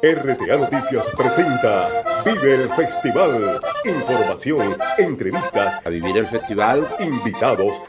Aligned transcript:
RTA 0.00 0.56
Noticias 0.56 1.08
presenta 1.16 1.88
Vive 2.24 2.54
el 2.54 2.68
Festival. 2.70 3.60
Información, 3.84 4.76
entrevistas, 4.96 5.80
a 5.84 5.88
vivir 5.88 6.18
el 6.18 6.26
festival, 6.28 6.88
invitados 7.00 7.82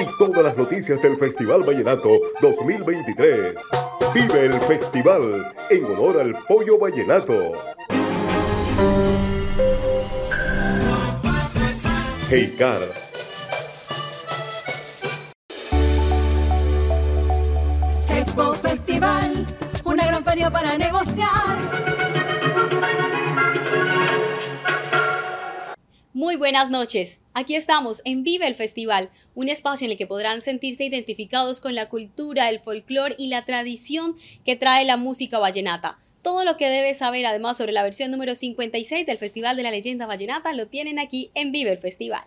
y 0.00 0.18
todas 0.18 0.42
las 0.42 0.56
noticias 0.56 1.00
del 1.00 1.16
Festival 1.16 1.62
Vallenato 1.62 2.08
2023. 2.40 3.54
Vive 4.14 4.46
el 4.46 4.60
Festival 4.62 5.54
en 5.70 5.84
honor 5.84 6.20
al 6.20 6.34
pollo 6.48 6.76
vallenato. 6.76 7.52
Hey 12.28 12.52
Car 12.58 12.80
Expo 18.22 18.54
Festival, 18.54 19.46
para 20.32 20.78
negociar. 20.78 21.28
Muy 26.14 26.36
buenas 26.36 26.70
noches. 26.70 27.20
Aquí 27.34 27.54
estamos 27.54 28.00
en 28.06 28.22
Vive 28.22 28.46
el 28.46 28.54
Festival, 28.54 29.10
un 29.34 29.50
espacio 29.50 29.84
en 29.84 29.90
el 29.90 29.98
que 29.98 30.06
podrán 30.06 30.40
sentirse 30.40 30.84
identificados 30.84 31.60
con 31.60 31.74
la 31.74 31.90
cultura, 31.90 32.48
el 32.48 32.60
folclore 32.60 33.14
y 33.18 33.26
la 33.26 33.44
tradición 33.44 34.16
que 34.42 34.56
trae 34.56 34.86
la 34.86 34.96
música 34.96 35.38
vallenata. 35.38 35.98
Todo 36.22 36.44
lo 36.46 36.56
que 36.56 36.70
debes 36.70 36.98
saber 36.98 37.26
además 37.26 37.58
sobre 37.58 37.72
la 37.72 37.82
versión 37.82 38.10
número 38.10 38.34
56 38.34 39.04
del 39.04 39.18
Festival 39.18 39.56
de 39.56 39.64
la 39.64 39.70
Leyenda 39.70 40.06
Vallenata 40.06 40.54
lo 40.54 40.66
tienen 40.66 40.98
aquí 40.98 41.30
en 41.34 41.52
Vive 41.52 41.72
el 41.72 41.78
Festival. 41.78 42.24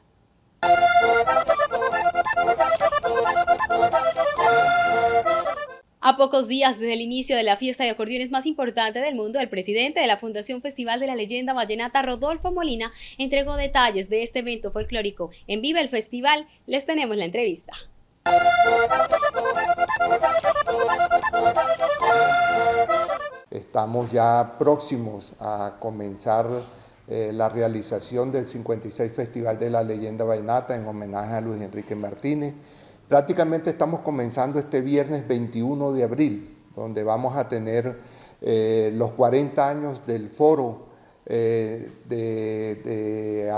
A 6.16 6.18
pocos 6.18 6.48
días 6.48 6.80
desde 6.80 6.94
el 6.94 7.02
inicio 7.02 7.36
de 7.36 7.44
la 7.44 7.58
fiesta 7.58 7.84
de 7.84 7.90
acordeones 7.90 8.32
más 8.32 8.46
importante 8.46 9.00
del 9.00 9.16
mundo, 9.16 9.38
el 9.38 9.50
presidente 9.50 10.00
de 10.00 10.08
la 10.08 10.16
Fundación 10.16 10.62
Festival 10.62 11.02
de 11.02 11.08
la 11.08 11.16
Leyenda 11.18 11.52
Vallenata, 11.52 12.02
Rodolfo 12.04 12.54
Molina, 12.54 12.94
entregó 13.18 13.58
detalles 13.58 14.08
de 14.08 14.24
este 14.24 14.40
evento 14.40 14.72
folclórico. 14.72 15.32
En 15.46 15.62
Viva 15.62 15.82
el 15.82 15.90
Festival 15.90 16.48
les 16.68 16.86
tenemos 16.86 17.18
la 17.18 17.26
entrevista. 17.26 17.74
Estamos 23.52 24.10
ya 24.10 24.56
próximos 24.58 25.34
a 25.42 25.76
comenzar 25.82 26.48
eh, 27.10 27.32
la 27.34 27.50
realización 27.50 28.32
del 28.32 28.48
56 28.48 29.12
Festival 29.12 29.60
de 29.60 29.70
la 29.70 29.84
Leyenda 29.84 30.24
Vallenata 30.24 30.78
en 30.78 30.88
homenaje 30.88 31.34
a 31.34 31.42
Luis 31.42 31.62
Enrique 31.62 31.94
Martínez. 31.94 32.54
Prácticamente 33.08 33.70
estamos 33.70 34.00
comenzando 34.02 34.58
este 34.58 34.82
viernes 34.82 35.28
21 35.28 35.94
de 35.94 36.04
abril, 36.04 36.58
donde 36.76 37.04
vamos 37.04 37.38
a 37.38 37.48
tener 37.48 38.00
eh, 38.42 38.92
los 38.96 39.12
40 39.12 39.70
años 39.70 40.06
del 40.08 40.30
foro 40.30 40.88
eh, 41.28 41.92
de, 42.08 43.52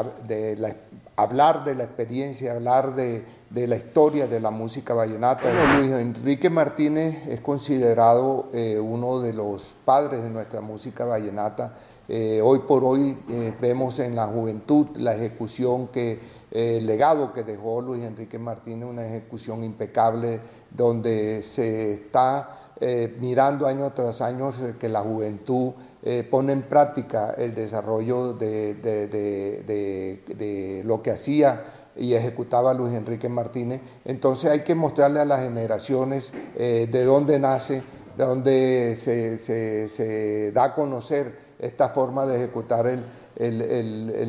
hablar 1.16 1.64
de 1.64 1.76
la 1.76 1.84
experiencia, 1.84 2.54
hablar 2.54 2.94
de, 2.96 3.24
la 3.54 3.76
historia 3.76 4.28
de 4.28 4.40
la 4.40 4.52
música 4.52 4.94
vallenata. 4.94 5.50
Luis 5.78 5.92
Enrique 5.92 6.50
Martínez 6.50 7.28
es 7.28 7.42
considerado 7.42 8.50
eh, 8.54 8.80
uno 8.80 9.20
de 9.20 9.34
los 9.34 9.76
padres 9.86 10.24
de 10.24 10.30
nuestra 10.30 10.62
música 10.62 11.06
vallenata. 11.06 11.74
hoy 12.44 12.60
por 12.60 12.84
hoy 12.84 13.18
vemos 13.62 14.00
en 14.00 14.16
la 14.16 14.28
juventud 14.28 14.88
la 14.96 15.16
ejecución 15.16 15.88
que 15.88 16.20
el 16.52 16.86
legado 16.86 17.34
que 17.34 17.44
dejó 17.44 17.82
Luis 17.82 18.04
Enrique 18.04 18.40
Martínez, 18.40 18.90
una 18.90 19.06
ejecución 19.06 19.64
impecable 19.64 20.42
donde 20.72 21.44
se 21.44 21.94
está 21.94 22.50
eh, 22.80 23.18
mirando 23.20 23.66
año 23.66 23.92
tras 23.94 24.22
año 24.22 24.50
eh, 24.50 24.76
que 24.80 24.88
la 24.88 25.02
juventud 25.02 25.74
eh, 26.04 26.24
pone 26.24 26.54
en 26.54 26.62
práctica 26.62 27.34
el 27.36 27.56
desarrollo 27.56 28.34
de, 28.34 28.76
de, 28.76 30.84
lo 30.86 31.02
que 31.02 31.10
hacía 31.10 31.64
y 31.98 32.14
ejecutaba 32.14 32.74
Luis 32.74 32.94
Enrique 32.94 33.30
Martínez. 33.30 33.82
Entonces 34.06 34.50
hay 34.50 34.64
que 34.64 34.76
mostrarle 34.76 35.20
a 35.20 35.26
las 35.26 35.42
generaciones 35.42 36.32
de 36.56 37.04
dónde 37.06 37.40
nace, 37.40 37.84
de 38.18 38.24
dónde 38.24 38.96
se, 38.98 39.40
se 39.90 40.52
da 40.52 40.66
a 40.66 40.76
conocer 40.76 41.36
esta 41.60 41.90
forma 41.90 42.26
de 42.26 42.38
ejecutar 42.38 42.88
el, 42.88 43.04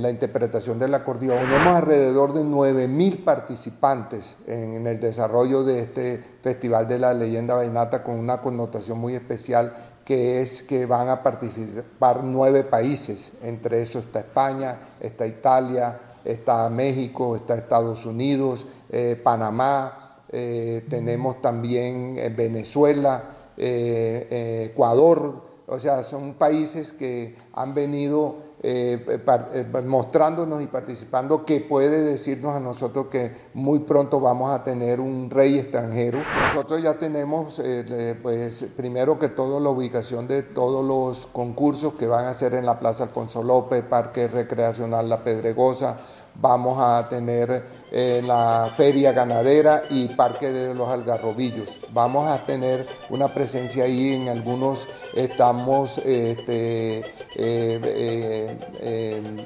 la 0.03 0.11
interpretación 0.11 0.79
del 0.79 0.95
acordeón. 0.95 1.39
Tenemos 1.41 1.77
alrededor 1.77 2.33
de 2.33 2.43
9.000 2.43 3.25
participantes 3.25 4.37
en, 4.47 4.87
el 4.87 5.01
desarrollo 5.01 5.65
de 5.65 5.81
este 5.81 6.23
Festival 6.43 6.87
de 6.87 6.99
la 6.99 7.15
Leyenda 7.15 7.55
Vallenata 7.55 8.03
con 8.03 8.19
una 8.19 8.41
connotación 8.41 8.99
muy 8.99 9.15
especial 9.15 9.73
que 10.05 10.41
es 10.41 10.63
que 10.63 10.87
van 10.87 11.11
a 11.11 11.23
participar 11.23 12.25
nueve 12.25 12.65
países, 12.65 13.33
entre 13.43 13.83
esos 13.83 14.07
está 14.07 14.21
España, 14.21 14.79
está 15.01 15.27
Italia, 15.27 15.99
está 16.29 16.69
México, 16.69 17.35
está 17.37 17.55
Estados 17.57 18.05
Unidos, 18.05 18.67
eh, 18.91 19.17
Panamá, 19.23 20.23
eh, 20.31 20.85
tenemos 20.89 21.41
también 21.41 22.17
eh, 22.19 22.29
Venezuela, 22.29 23.35
Ecuador, 23.61 25.43
o 25.67 25.81
sea, 25.81 26.05
son 26.05 26.35
países 26.35 26.93
que 26.93 27.35
han 27.53 27.75
venido 27.75 28.37
eh, 28.61 29.05
eh, 29.07 29.83
mostrándonos 29.87 30.63
y 30.63 30.67
participando 30.67 31.45
que 31.45 31.61
puede 31.61 32.03
decirnos 32.03 32.55
a 32.55 32.61
nosotros 32.61 33.07
que 33.07 33.33
muy 33.55 33.81
pronto 33.81 34.19
vamos 34.21 34.51
a 34.51 34.63
tener 34.65 35.01
un 35.01 35.31
rey 35.31 35.59
extranjero. 35.59 36.21
Nosotros 36.43 36.83
ya 36.83 36.95
tenemos, 36.95 37.61
eh, 37.65 38.19
pues, 38.21 38.67
primero 38.77 39.19
que 39.19 39.29
todo, 39.29 39.61
la 39.61 39.71
ubicación 39.71 40.27
de 40.27 40.43
todos 40.43 40.85
los 40.85 41.27
concursos 41.29 41.95
que 41.95 42.07
van 42.07 42.25
a 42.25 42.35
ser 42.35 42.55
en 42.55 42.67
la 42.67 42.79
Plaza 42.79 43.05
Alfonso 43.05 43.43
López, 43.43 43.83
Parque 43.83 44.29
Recreacional 44.29 45.09
La 45.09 45.23
Pedregosa, 45.23 45.99
vamos 46.41 46.79
a 46.81 47.09
tener 47.09 47.65
la 47.91 48.73
Feria 48.77 49.13
Ganadera 49.13 49.83
y 49.91 50.09
Parque 50.11 50.53
de 50.53 50.75
los 50.75 50.89
Algarrobillos. 50.89 51.81
Vamos 51.93 52.29
a 52.29 52.45
tener 52.45 52.87
una 53.11 53.33
presencia 53.33 53.85
ahí 53.85 54.15
en 54.15 54.29
algunos, 54.29 54.89
estamos 55.15 55.99
este, 55.99 56.79
eh, 56.99 57.05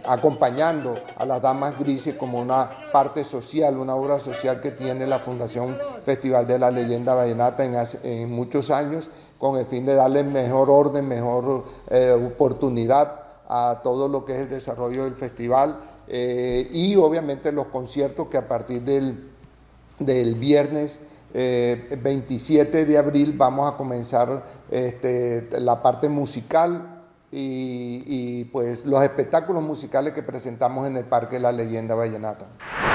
acompañando 0.05 0.95
a 1.17 1.27
las 1.27 1.43
damas 1.43 1.79
grises 1.79 2.15
como 2.15 2.41
una 2.41 2.71
parte 2.93 3.23
social, 3.23 3.77
una 3.77 3.95
obra 3.95 4.19
social 4.19 4.61
que 4.61 4.71
tiene 4.71 5.07
la 5.07 5.19
Fundación 5.19 5.77
Festival 6.05 6.47
de 6.47 6.59
la 6.59 6.71
Leyenda 6.71 7.15
Vallenata 7.15 7.65
en, 7.65 8.31
muchos 8.31 8.71
años, 8.71 9.11
con 9.39 9.59
el 9.59 9.67
fin 9.67 9.85
de 9.85 9.95
darle 9.95 10.25
mejor 10.25 10.71
orden, 10.71 11.07
mejor 11.07 11.65
eh, 11.91 12.13
oportunidad 12.13 13.21
a 13.49 13.81
todo 13.83 14.09
lo 14.09 14.25
que 14.25 14.35
es 14.35 14.41
el 14.41 14.49
desarrollo 14.49 15.05
del 15.05 15.15
festival 15.15 15.79
eh, 16.09 16.67
y 16.71 16.97
obviamente 16.97 17.53
los 17.53 17.67
conciertos 17.67 18.29
que 18.29 18.39
a 18.39 18.49
partir 18.49 18.83
del, 18.83 19.31
del 19.99 20.35
viernes 20.37 21.01
27 21.35 22.85
de 22.85 22.99
abril 22.99 23.33
vamos 23.33 23.73
a 23.73 23.75
comenzar 23.75 24.45
este, 24.71 25.49
la 25.61 25.83
parte 25.83 26.11
musical 26.11 26.92
y, 27.35 28.45
pues 28.53 28.85
los 28.85 29.03
espectáculos 29.03 29.65
musicales 29.65 30.13
que 30.13 30.23
presentamos 30.23 30.87
en 30.87 30.99
el 30.99 31.07
Parque 31.07 31.41
La 31.41 31.51
Leyenda 31.51 31.95
Vallenata. 31.95 32.47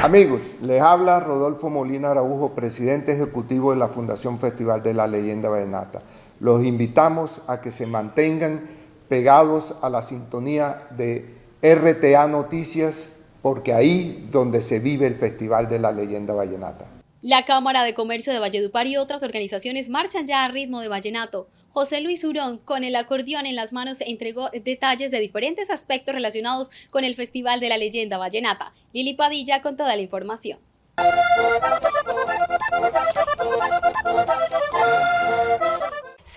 Amigos, 0.04 0.54
les 0.62 0.80
habla 0.82 1.20
Rodolfo 1.20 1.72
Molina 1.72 2.12
Araujo, 2.12 2.54
presidente 2.54 3.14
ejecutivo 3.14 3.72
de 3.72 3.78
la 3.78 3.90
Fundación 3.90 4.40
Festival 4.40 4.84
de 4.84 4.94
la 4.94 5.08
Leyenda 5.08 5.50
Vallenata. 5.50 6.04
Los 6.40 6.64
invitamos 6.64 7.42
a 7.48 7.62
que 7.62 7.72
se 7.72 7.88
mantengan 7.88 8.62
pegados 9.10 9.74
a 9.82 9.90
la 9.90 10.04
sintonía 10.04 10.78
de 10.92 11.34
RTA 11.64 12.28
Noticias, 12.28 13.10
porque 13.42 13.74
ahí 13.74 14.28
donde 14.32 14.62
se 14.62 14.80
vive 14.80 15.08
el 15.08 15.16
Festival 15.16 15.68
de 15.68 15.80
la 15.80 15.92
Leyenda 15.92 16.36
Vallenata. 16.36 16.86
La 17.24 17.44
Cámara 17.46 17.84
de 17.84 17.96
Comercio 17.96 18.32
de 18.32 18.40
Valledupar 18.40 18.86
y 18.86 18.98
otras 18.98 19.24
organizaciones 19.24 19.90
marchan 19.90 20.28
ya 20.28 20.46
a 20.46 20.50
ritmo 20.50 20.82
de 20.82 20.88
vallenato. 20.88 21.48
José 21.80 22.02
Luis 22.02 22.24
Urón, 22.24 22.58
con 22.58 22.84
el 22.84 22.96
acordeón 22.96 23.46
en 23.46 23.56
las 23.56 23.72
manos, 23.72 24.02
entregó 24.02 24.50
detalles 24.50 25.12
de 25.12 25.20
diferentes 25.20 25.70
aspectos 25.70 26.16
relacionados 26.16 26.72
con 26.90 27.04
el 27.04 27.14
Festival 27.14 27.60
de 27.60 27.70
la 27.70 27.78
Leyenda 27.78 28.18
Vallenata. 28.18 28.74
Lili 28.94 29.14
Padilla 29.14 29.62
con 29.62 29.78
toda 29.78 29.96
la 29.96 30.02
información. 30.02 30.58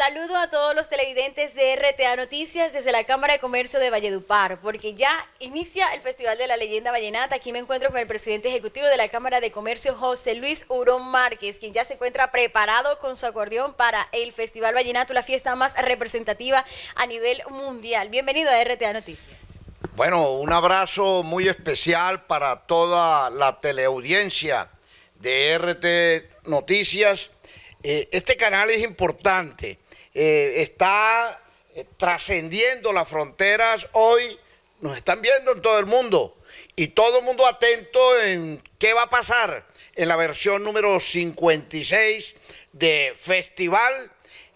Saludo 0.00 0.38
a 0.38 0.48
todos 0.48 0.74
los 0.74 0.88
televidentes 0.88 1.54
de 1.54 1.76
RTA 1.76 2.16
Noticias 2.16 2.72
desde 2.72 2.90
la 2.90 3.04
Cámara 3.04 3.34
de 3.34 3.38
Comercio 3.38 3.78
de 3.78 3.90
Valledupar, 3.90 4.58
porque 4.60 4.94
ya 4.94 5.10
inicia 5.40 5.92
el 5.92 6.00
Festival 6.00 6.38
de 6.38 6.46
la 6.46 6.56
Leyenda 6.56 6.90
Vallenata. 6.90 7.36
Aquí 7.36 7.52
me 7.52 7.58
encuentro 7.58 7.90
con 7.90 7.98
el 7.98 8.06
presidente 8.06 8.48
ejecutivo 8.48 8.86
de 8.86 8.96
la 8.96 9.08
Cámara 9.08 9.40
de 9.40 9.52
Comercio, 9.52 9.94
José 9.94 10.36
Luis 10.36 10.64
Urón 10.68 11.06
Márquez, 11.08 11.58
quien 11.58 11.74
ya 11.74 11.84
se 11.84 11.94
encuentra 11.94 12.32
preparado 12.32 12.98
con 12.98 13.18
su 13.18 13.26
acordeón 13.26 13.74
para 13.74 14.08
el 14.12 14.32
Festival 14.32 14.74
Vallenato, 14.74 15.12
la 15.12 15.22
fiesta 15.22 15.54
más 15.54 15.74
representativa 15.76 16.64
a 16.94 17.04
nivel 17.04 17.42
mundial. 17.50 18.08
Bienvenido 18.08 18.50
a 18.50 18.64
RTA 18.64 18.94
Noticias. 18.94 19.50
Bueno, 19.96 20.32
un 20.32 20.52
abrazo 20.52 21.22
muy 21.22 21.48
especial 21.48 22.26
para 22.26 22.66
toda 22.66 23.28
la 23.31 23.60
teleaudiencia 23.60 24.70
de 25.16 25.58
RT 25.58 26.48
Noticias. 26.48 27.31
Eh, 27.82 28.08
este 28.12 28.37
canal 28.37 28.70
es 28.70 28.82
importante 28.82 29.78
eh, 30.12 30.62
está 30.62 31.40
eh, 31.75 31.84
trascendiendo 31.96 32.92
las 32.92 33.08
fronteras 33.08 33.87
hoy, 33.92 34.38
nos 34.81 34.96
están 34.96 35.22
viendo 35.22 35.52
en 35.52 35.62
todo 35.62 35.78
el 35.78 35.87
mundo 35.87 36.37
y 36.75 36.88
todo 36.88 37.20
el 37.20 37.25
mundo 37.25 37.46
atento 37.46 38.00
en 38.25 38.60
qué 38.78 38.92
va 38.92 39.02
a 39.02 39.10
pasar 39.10 39.66
en 39.94 40.08
la 40.08 40.16
versión 40.16 40.64
número 40.64 40.98
56 40.98 42.34
de 42.72 43.12
Festival 43.16 43.92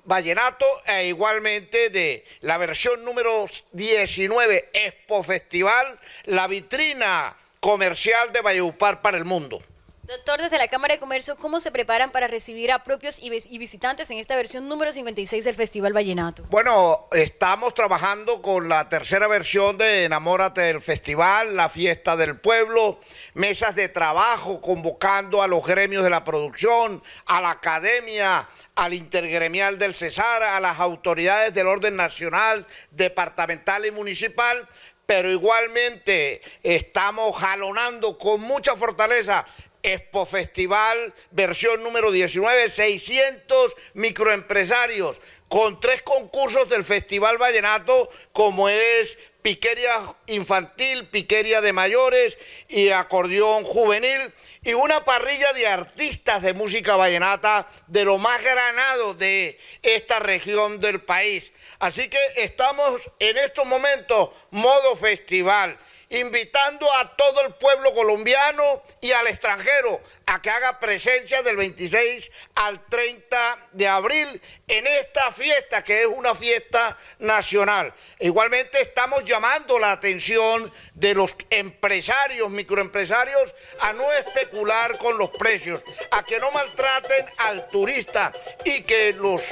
Vallenato 0.05 0.67
e 0.87 1.09
igualmente 1.09 1.91
de 1.91 2.25
la 2.41 2.59
versión 2.59 3.05
número 3.05 3.47
19 3.73 4.71
Expo 4.73 5.23
Festival, 5.23 5.99
la 6.25 6.47
vitrina 6.47 7.37
comercial 7.61 8.33
de 8.33 8.43
Valledupar 8.43 9.01
para 9.03 9.17
el 9.17 9.25
mundo. 9.25 9.63
Doctor, 10.07 10.43
desde 10.43 10.59
la 10.59 10.69
Cámara 10.69 10.95
de 10.95 11.01
Comercio, 11.01 11.35
¿cómo 11.37 11.61
se 11.61 11.71
preparan 11.71 12.11
para 12.11 12.29
recibir 12.29 12.71
a 12.71 12.85
propios 12.85 13.19
y, 13.19 13.31
visitantes 13.31 14.11
en 14.11 14.19
esta 14.19 14.37
versión 14.37 14.69
número 14.69 14.93
56 14.93 15.43
del 15.43 15.55
Festival 15.55 15.95
Vallenato? 15.95 16.45
Bueno, 16.51 17.09
estamos 17.13 17.73
trabajando 17.73 18.43
con 18.43 18.69
la 18.69 18.87
tercera 18.91 19.29
versión 19.29 19.79
de 19.79 20.05
Enamórate 20.05 20.61
del 20.61 20.83
Festival, 20.83 21.57
la 21.57 21.71
fiesta 21.71 22.17
del 22.17 22.39
pueblo, 22.39 23.01
mesas 23.33 23.75
de 23.75 23.89
trabajo 23.89 24.61
convocando 24.61 25.43
a 25.43 25.47
los 25.47 25.65
gremios 25.65 26.05
de 26.05 26.11
la 26.11 26.23
producción, 26.23 27.03
a 27.25 27.41
la 27.41 27.53
academia, 27.53 28.47
al 28.75 28.93
intergremial 28.93 29.79
del 29.79 29.95
Cesar, 29.95 30.43
a 30.43 30.61
las 30.61 30.81
autoridades 30.81 31.55
del 31.55 31.67
orden 31.67 31.97
nacional, 31.97 32.67
departamental 32.91 33.87
y 33.87 33.91
municipal 33.91 34.69
pero 35.07 35.31
igualmente 35.31 36.41
estamos 36.63 37.37
jalonando 37.37 38.19
con 38.19 38.41
mucha 38.41 38.77
fortaleza 38.77 39.45
Expo 39.85 40.25
Festival, 40.25 41.13
versión 41.31 41.83
número 41.83 42.11
19, 42.11 42.71
600 42.71 43.77
microempresarios 43.93 45.21
con 45.49 45.79
tres 45.79 46.03
concursos 46.03 46.69
del 46.71 46.85
Festival 46.85 47.37
Vallenato, 47.37 48.09
como 48.33 48.69
es 48.71 49.19
piquería 49.45 50.01
infantil, 50.29 51.07
piquería 51.09 51.61
de 51.61 51.75
mayores 51.75 52.39
y 52.67 52.89
acordeón 52.89 53.63
juvenil 53.65 54.33
y 54.63 54.73
una 54.73 55.05
parrilla 55.05 55.53
de 55.53 55.67
artistas 55.67 56.41
de 56.41 56.55
música 56.55 56.97
vallenata 56.97 57.69
de 57.87 58.07
lo 58.07 58.17
más 58.17 58.43
granado 58.43 59.13
de 59.13 59.59
esta 59.83 60.19
región 60.19 60.81
del 60.81 61.03
país. 61.03 61.53
Así 61.79 62.09
que 62.09 62.19
estamos 62.37 63.03
en 63.19 63.37
estos 63.37 63.67
momentos 63.67 64.31
modo 64.51 64.97
festival 64.97 65.79
invitando 66.15 66.91
a 66.95 67.17
todo 67.17 67.41
el 67.43 67.55
pueblo 67.55 67.93
colombiano 67.93 68.83
y 69.01 69.13
al 69.13 69.27
extranjero 69.27 70.01
a 70.27 70.41
que 70.41 70.51
haga 70.51 70.79
presencia 70.79 71.43
del 71.43 71.57
26 71.57 72.31
al 72.55 72.85
30 72.87 73.69
de 73.73 73.89
abril 73.89 74.41
en 74.69 74.87
esta 74.87 75.33
fiesta 75.33 75.83
que 75.83 76.03
es 76.03 76.07
una 76.07 76.35
fiesta 76.35 76.97
nacional. 77.19 77.93
Igualmente 78.21 78.81
estamos 78.81 79.25
llamando 79.25 79.79
la 79.79 79.93
atención 79.93 80.73
de 80.95 81.15
los 81.15 81.35
empresarios, 81.51 82.51
microempresarios, 82.51 83.55
a 83.81 83.93
no 83.93 84.11
especular 84.13 84.99
con 84.99 85.19
los 85.19 85.31
precios, 85.31 85.83
a 86.11 86.25
que 86.25 86.39
no 86.39 86.51
maltraten 86.51 87.27
al 87.39 87.69
turista 87.69 88.33
y 88.65 88.83
que 88.83 89.13
los 89.13 89.43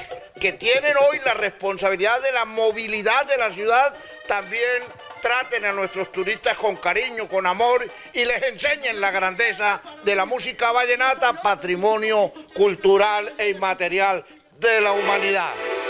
que 0.42 0.54
tienen 0.54 0.96
hoy 0.96 1.20
la 1.24 1.34
responsabilidad 1.34 2.20
de 2.20 2.32
la 2.32 2.44
movilidad 2.44 3.26
de 3.26 3.36
la 3.36 3.52
ciudad 3.52 3.94
también 4.26 4.82
traten 5.22 5.64
a 5.64 5.70
nuestros 5.70 6.10
turistas 6.10 6.56
con 6.56 6.74
cariño, 6.74 7.28
con 7.28 7.46
amor 7.46 7.88
y 8.12 8.24
les 8.24 8.42
enseñen 8.42 9.00
la 9.00 9.12
grandeza 9.12 9.80
de 10.02 10.16
la 10.16 10.26
música 10.26 10.72
vallenata, 10.72 11.40
patrimonio 11.40 12.32
cultural 12.56 13.32
e 13.38 13.50
inmaterial 13.50 14.24
de 14.58 14.80
la 14.80 14.94
humanidad. 14.94 15.81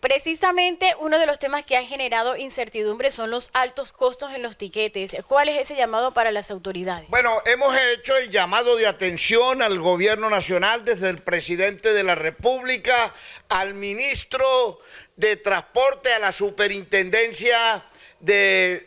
Precisamente 0.00 0.94
uno 0.98 1.18
de 1.18 1.26
los 1.26 1.38
temas 1.38 1.64
que 1.64 1.76
han 1.76 1.86
generado 1.86 2.36
incertidumbre 2.36 3.10
son 3.10 3.30
los 3.30 3.50
altos 3.52 3.92
costos 3.92 4.32
en 4.32 4.42
los 4.42 4.56
tiquetes. 4.56 5.14
¿Cuál 5.28 5.50
es 5.50 5.58
ese 5.58 5.76
llamado 5.76 6.14
para 6.14 6.32
las 6.32 6.50
autoridades? 6.50 7.08
Bueno, 7.10 7.34
hemos 7.44 7.76
hecho 7.76 8.16
el 8.16 8.30
llamado 8.30 8.76
de 8.76 8.86
atención 8.86 9.60
al 9.60 9.78
gobierno 9.78 10.30
nacional 10.30 10.84
desde 10.84 11.10
el 11.10 11.18
presidente 11.18 11.92
de 11.92 12.02
la 12.02 12.14
República, 12.14 13.12
al 13.50 13.74
ministro 13.74 14.80
de 15.16 15.36
Transporte, 15.36 16.12
a 16.14 16.18
la 16.18 16.32
superintendencia 16.32 17.84
de 18.20 18.86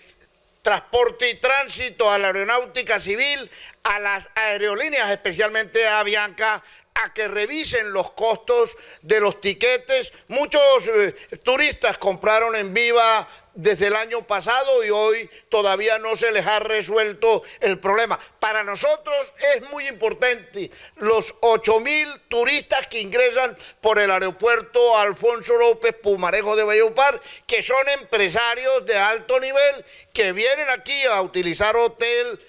transporte 0.64 1.30
y 1.30 1.36
tránsito, 1.36 2.10
a 2.10 2.18
la 2.18 2.28
aeronáutica 2.28 3.00
civil, 3.00 3.52
a 3.84 4.00
las 4.00 4.30
aerolíneas, 4.34 5.12
especialmente 5.12 5.86
a 5.86 6.00
Avianca, 6.00 6.64
a 6.96 7.14
que 7.14 7.28
revisen 7.28 7.92
los 7.92 8.12
costos 8.12 8.76
de 9.02 9.20
los 9.20 9.42
tiquetes. 9.42 10.14
Muchos 10.30 10.88
eh, 10.88 11.14
turistas 11.44 11.98
compraron 11.98 12.56
en 12.56 12.74
Viva 12.74 13.28
desde 13.56 13.88
el 13.88 13.96
año 13.96 14.26
pasado 14.26 14.84
y 14.84 14.90
hoy 14.90 15.30
todavía 15.50 16.00
no 16.00 16.16
se 16.16 16.32
les 16.32 16.46
ha 16.46 16.60
resuelto 16.60 17.44
el 17.60 17.80
problema. 17.80 18.20
Para 18.40 18.64
nosotros 18.64 19.16
es 19.56 19.62
muy 19.70 19.88
importante 19.88 20.72
los 20.98 21.36
8 21.42 21.80
mil 21.80 22.08
turistas 22.28 22.88
que 22.88 23.02
ingresan 23.02 23.56
por 23.82 24.00
el 24.00 24.12
aeropuerto 24.12 24.98
Alfonso 24.98 25.56
López 25.56 25.94
Pumarejo 26.02 26.56
de 26.56 26.64
Valledupar, 26.64 27.20
que 27.46 27.62
son 27.62 27.88
empresarios 27.90 28.86
de 28.86 28.98
alto 28.98 29.40
nivel 29.40 29.86
que 30.14 30.32
vienen 30.32 30.70
aquí 30.70 31.04
a 31.06 31.22
utilizar 31.22 31.76
hotel 31.76 32.40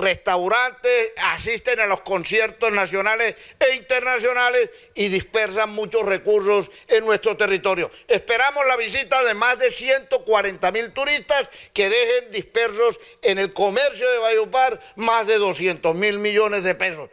restaurantes, 0.00 1.12
asisten 1.16 1.80
a 1.80 1.86
los 1.86 2.00
conciertos 2.00 2.72
nacionales 2.72 3.34
e 3.58 3.74
internacionales 3.74 4.70
y 4.94 5.08
dispersan 5.08 5.70
muchos 5.70 6.04
recursos 6.04 6.70
en 6.86 7.04
nuestro 7.04 7.36
territorio. 7.36 7.90
Esperamos 8.06 8.66
la 8.66 8.76
visita 8.76 9.22
de 9.24 9.34
más 9.34 9.58
de 9.58 9.70
140 9.70 10.72
mil 10.72 10.92
turistas 10.92 11.48
que 11.72 11.90
dejen 11.90 12.30
dispersos 12.30 12.98
en 13.22 13.38
el 13.38 13.52
comercio 13.52 14.10
de 14.10 14.18
Valledupar 14.18 14.80
más 14.96 15.26
de 15.26 15.36
200 15.36 15.94
mil 15.94 16.18
millones 16.18 16.64
de 16.64 16.74
pesos. 16.74 17.10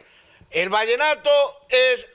El 0.50 0.70
vallenato 0.70 1.30
es 1.68 2.06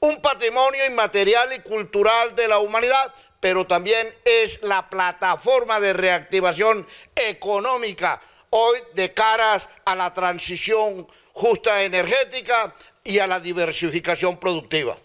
un 0.00 0.20
patrimonio 0.22 0.84
inmaterial 0.86 1.52
y 1.52 1.60
cultural 1.60 2.34
de 2.34 2.48
la 2.48 2.58
humanidad, 2.58 3.12
pero 3.40 3.66
también 3.66 4.14
es 4.24 4.62
la 4.62 4.88
plataforma 4.88 5.80
de 5.80 5.92
reactivación 5.92 6.86
económica 7.14 8.20
hoy 8.56 8.78
de 8.94 9.12
caras 9.12 9.68
a 9.84 9.96
la 9.96 10.14
transición 10.14 11.08
justa 11.32 11.82
energética 11.82 12.72
y 13.02 13.18
a 13.18 13.26
la 13.26 13.40
diversificación 13.40 14.38
productiva. 14.38 14.96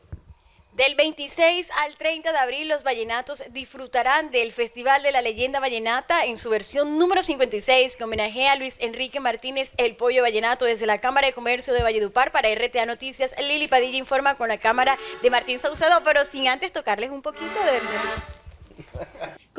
Del 0.73 0.93
26 0.95 1.71
al 1.83 1.97
30 1.97 2.31
de 2.31 2.37
abril, 2.37 2.69
los 2.69 2.83
vallenatos 2.83 3.43
disfrutarán 3.49 4.29
del 4.29 4.53
Festival 4.53 5.01
de 5.01 5.11
la 5.11 5.21
Leyenda 5.21 5.59
Vallenata 5.59 6.25
en 6.25 6.37
su 6.37 6.51
versión 6.51 6.99
número 6.99 7.23
56, 7.23 7.97
que 7.97 8.03
homenajea 8.03 8.51
a 8.51 8.55
Luis 8.55 8.77
Enrique 8.79 9.19
Martínez, 9.19 9.73
el 9.77 9.95
pollo 9.95 10.21
vallenato, 10.21 10.65
desde 10.65 10.85
la 10.85 11.01
Cámara 11.01 11.27
de 11.27 11.33
Comercio 11.33 11.73
de 11.73 11.81
Valledupar 11.81 12.31
para 12.31 12.53
RTA 12.53 12.85
Noticias. 12.85 13.33
Lili 13.39 13.67
Padilla 13.67 13.97
informa 13.97 14.37
con 14.37 14.47
la 14.47 14.59
cámara 14.59 14.95
de 15.23 15.29
Martín 15.31 15.57
Saucedo, 15.57 16.03
pero 16.05 16.23
sin 16.23 16.47
antes 16.47 16.71
tocarles 16.71 17.09
un 17.09 17.23
poquito 17.23 17.59
de... 17.65 17.79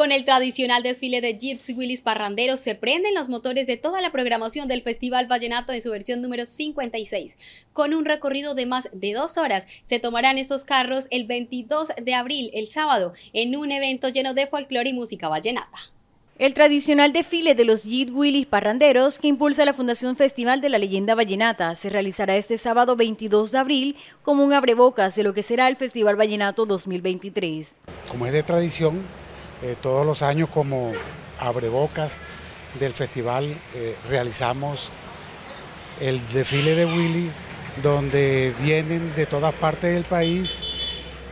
Con 0.00 0.12
el 0.12 0.24
tradicional 0.24 0.82
desfile 0.82 1.20
de 1.20 1.34
Gypsy 1.34 1.74
Willis 1.74 2.00
Parranderos 2.00 2.60
se 2.60 2.74
prenden 2.74 3.14
los 3.14 3.28
motores 3.28 3.66
de 3.66 3.76
toda 3.76 4.00
la 4.00 4.10
programación 4.10 4.66
del 4.66 4.80
Festival 4.80 5.26
Vallenato 5.26 5.72
de 5.72 5.82
su 5.82 5.90
versión 5.90 6.22
número 6.22 6.46
56. 6.46 7.36
Con 7.74 7.92
un 7.92 8.06
recorrido 8.06 8.54
de 8.54 8.64
más 8.64 8.88
de 8.94 9.12
dos 9.12 9.36
horas, 9.36 9.66
se 9.84 9.98
tomarán 9.98 10.38
estos 10.38 10.64
carros 10.64 11.06
el 11.10 11.26
22 11.26 11.88
de 12.02 12.14
abril, 12.14 12.50
el 12.54 12.68
sábado, 12.68 13.12
en 13.34 13.54
un 13.54 13.72
evento 13.72 14.08
lleno 14.08 14.32
de 14.32 14.46
folclore 14.46 14.88
y 14.88 14.94
música 14.94 15.28
vallenata. 15.28 15.76
El 16.38 16.54
tradicional 16.54 17.12
desfile 17.12 17.54
de 17.54 17.66
los 17.66 17.84
Jeep 17.84 18.08
Willis 18.16 18.46
Parranderos 18.46 19.18
que 19.18 19.28
impulsa 19.28 19.66
la 19.66 19.74
Fundación 19.74 20.16
Festival 20.16 20.62
de 20.62 20.70
la 20.70 20.78
Leyenda 20.78 21.14
Vallenata 21.14 21.74
se 21.74 21.90
realizará 21.90 22.36
este 22.36 22.56
sábado 22.56 22.96
22 22.96 23.50
de 23.50 23.58
abril 23.58 23.96
como 24.22 24.44
un 24.44 24.54
abrebocas 24.54 25.14
de 25.16 25.24
lo 25.24 25.34
que 25.34 25.42
será 25.42 25.68
el 25.68 25.76
Festival 25.76 26.16
Vallenato 26.16 26.64
2023. 26.64 27.74
Como 28.08 28.24
es 28.24 28.32
de 28.32 28.42
tradición, 28.42 29.04
eh, 29.62 29.76
todos 29.80 30.06
los 30.06 30.22
años 30.22 30.48
como 30.52 30.92
abrebocas 31.38 32.18
del 32.78 32.92
festival 32.92 33.54
eh, 33.74 33.96
realizamos 34.08 34.90
el 36.00 36.26
desfile 36.28 36.74
de 36.74 36.86
Willy, 36.86 37.30
donde 37.82 38.54
vienen 38.60 39.14
de 39.14 39.26
todas 39.26 39.52
partes 39.54 39.92
del 39.92 40.04
país 40.04 40.62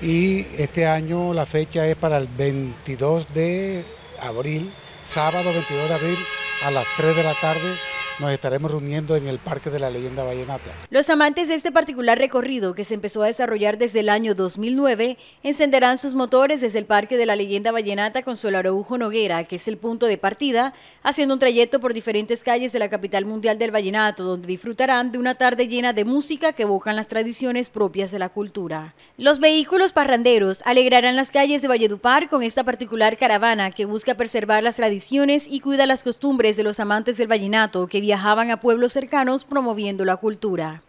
y 0.01 0.47
este 0.59 0.87
año 0.87 1.35
la 1.35 1.47
fecha 1.47 1.87
es 1.87 1.97
para 1.97 2.19
el 2.19 2.29
22 2.29 3.33
de 3.33 3.85
abril, 4.21 4.71
sábado 5.03 5.53
22 5.53 5.89
de 5.89 5.95
abril 5.95 6.19
a 6.65 6.71
las 6.71 6.87
3 6.97 7.17
de 7.17 7.23
la 7.23 7.35
tarde 7.35 7.88
nos 8.21 8.33
estaremos 8.33 8.71
reuniendo 8.71 9.15
en 9.15 9.29
el 9.29 9.39
Parque 9.39 9.71
de 9.71 9.79
la 9.79 9.91
Leyenda 9.91 10.25
Vallenata. 10.25 10.71
Los 10.91 11.09
amantes 11.09 11.49
de 11.49 11.55
este 11.55 11.71
particular 11.71 12.19
recorrido 12.19 12.75
que 12.75 12.85
se 12.85 12.95
empezó 12.95 13.23
a 13.23 13.27
desarrollar 13.27 13.79
desde 13.79 14.01
el 14.01 14.09
año 14.09 14.35
2009 14.35 15.17
encenderán 15.45 15.99
sus 15.99 16.15
motores 16.15 16.61
desde 16.61 16.81
el 16.81 16.87
Parque 16.87 17.17
de 17.17 17.27
la 17.27 17.37
Leyenda 17.37 17.71
Vallenata 17.71 18.23
con 18.23 18.37
Solaroujo 18.37 18.99
Noguera, 18.99 19.45
que 19.45 19.57
es 19.57 19.69
el 19.69 19.77
punto 19.77 20.07
de 20.07 20.19
partida, 20.19 20.75
haciendo 21.03 21.35
un 21.35 21.41
trayecto 21.41 21.79
por 21.79 21.95
diferentes 21.95 22.43
calles 22.43 22.73
de 22.73 22.81
la 22.81 22.89
capital 22.89 23.25
mundial 23.25 23.59
del 23.59 23.71
vallenato, 23.71 24.25
donde 24.25 24.49
disfrutarán 24.49 25.13
de 25.13 25.19
una 25.19 25.37
tarde 25.37 25.69
llena 25.69 25.93
de 25.93 26.05
música 26.05 26.53
que 26.53 26.65
evocan 26.65 26.97
las 26.97 27.09
tradiciones 27.09 27.71
propias 27.71 28.11
de 28.11 28.19
la 28.19 28.31
cultura. 28.31 28.95
Los 29.17 29.39
vehículos 29.39 29.93
parranderos 29.93 30.63
alegrarán 30.65 31.17
las 31.17 31.31
calles 31.31 31.63
de 31.63 31.69
Valledupar 31.69 32.29
con 32.29 32.43
esta 32.43 32.65
particular 32.65 33.17
caravana 33.17 33.71
que 33.71 33.85
busca 33.85 34.17
preservar 34.17 34.63
las 34.63 34.77
tradiciones 34.77 35.47
y 35.49 35.61
cuida 35.61 35.87
las 35.87 36.03
costumbres 36.03 36.57
de 36.57 36.65
los 36.65 36.81
amantes 36.81 37.17
del 37.17 37.29
vallenato 37.29 37.87
que 37.87 38.01
viajaban 38.09 38.51
a 38.51 38.59
pueblos 38.59 38.95
cercanos 38.95 39.45
promoviendo 39.45 40.03
la 40.07 40.17
cultura. 40.17 40.83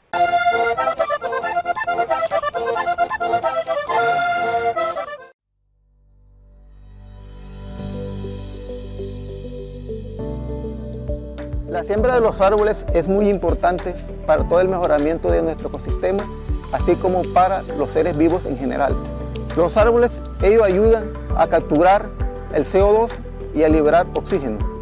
La 11.68 11.84
siembra 11.84 12.16
de 12.16 12.22
los 12.22 12.40
árboles 12.40 12.86
es 12.94 13.10
muy 13.10 13.28
importante 13.30 13.94
para 14.26 14.48
todo 14.48 14.62
el 14.62 14.70
mejoramiento 14.70 15.30
de 15.30 15.42
nuestro 15.42 15.68
ecosistema, 15.68 16.24
así 16.72 16.96
como 16.96 17.24
para 17.34 17.64
los 17.78 17.92
seres 17.92 18.18
vivos 18.18 18.46
en 18.46 18.58
general. 18.58 18.96
Los 19.58 19.76
árboles, 19.76 20.12
ellos 20.42 20.64
ayudan 20.64 21.12
a 21.36 21.48
capturar 21.48 22.08
el 22.54 22.64
CO2 22.64 23.10
y 23.54 23.64
a 23.64 23.68
liberar 23.68 24.08
oxígeno. 24.14 24.79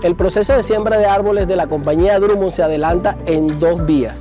El 0.00 0.14
proceso 0.14 0.52
de 0.52 0.62
siembra 0.62 0.96
de 0.96 1.06
árboles 1.06 1.48
de 1.48 1.56
la 1.56 1.66
compañía 1.66 2.20
Drummond 2.20 2.52
se 2.52 2.62
adelanta 2.62 3.16
en 3.26 3.58
dos 3.58 3.84
vías. 3.84 4.14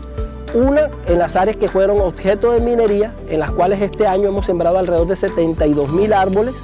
Una 0.55 0.89
en 1.05 1.19
las 1.19 1.35
áreas 1.35 1.57
que 1.57 1.69
fueron 1.69 2.01
objeto 2.01 2.51
de 2.51 2.61
minería, 2.61 3.13
en 3.29 3.39
las 3.39 3.51
cuales 3.51 3.79
este 3.83 4.07
año 4.07 4.29
hemos 4.29 4.47
sembrado 4.47 4.79
alrededor 4.79 5.05
de 5.05 5.15
72 5.15 5.89
mil 5.91 6.13
árboles 6.13 6.55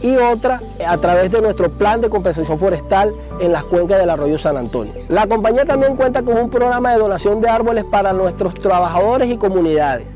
y 0.00 0.16
otra 0.16 0.62
a 0.88 0.96
través 0.96 1.30
de 1.30 1.42
nuestro 1.42 1.70
plan 1.70 2.00
de 2.00 2.08
compensación 2.08 2.56
forestal 2.56 3.12
en 3.40 3.52
las 3.52 3.64
cuencas 3.64 3.98
del 3.98 4.08
arroyo 4.08 4.38
San 4.38 4.56
Antonio. 4.56 4.94
La 5.08 5.26
compañía 5.26 5.66
también 5.66 5.96
cuenta 5.96 6.22
con 6.22 6.38
un 6.38 6.48
programa 6.48 6.92
de 6.92 6.98
donación 6.98 7.42
de 7.42 7.48
árboles 7.50 7.84
para 7.84 8.14
nuestros 8.14 8.54
trabajadores 8.54 9.30
y 9.30 9.36
comunidades. 9.36 10.06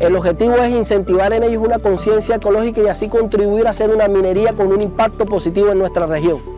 El 0.00 0.16
objetivo 0.16 0.56
es 0.56 0.74
incentivar 0.74 1.32
en 1.32 1.44
ellos 1.44 1.62
una 1.64 1.78
conciencia 1.78 2.34
ecológica 2.34 2.80
y 2.80 2.88
así 2.88 3.08
contribuir 3.08 3.68
a 3.68 3.70
hacer 3.70 3.90
una 3.90 4.08
minería 4.08 4.52
con 4.52 4.72
un 4.72 4.82
impacto 4.82 5.24
positivo 5.24 5.70
en 5.70 5.78
nuestra 5.78 6.06
región. 6.06 6.55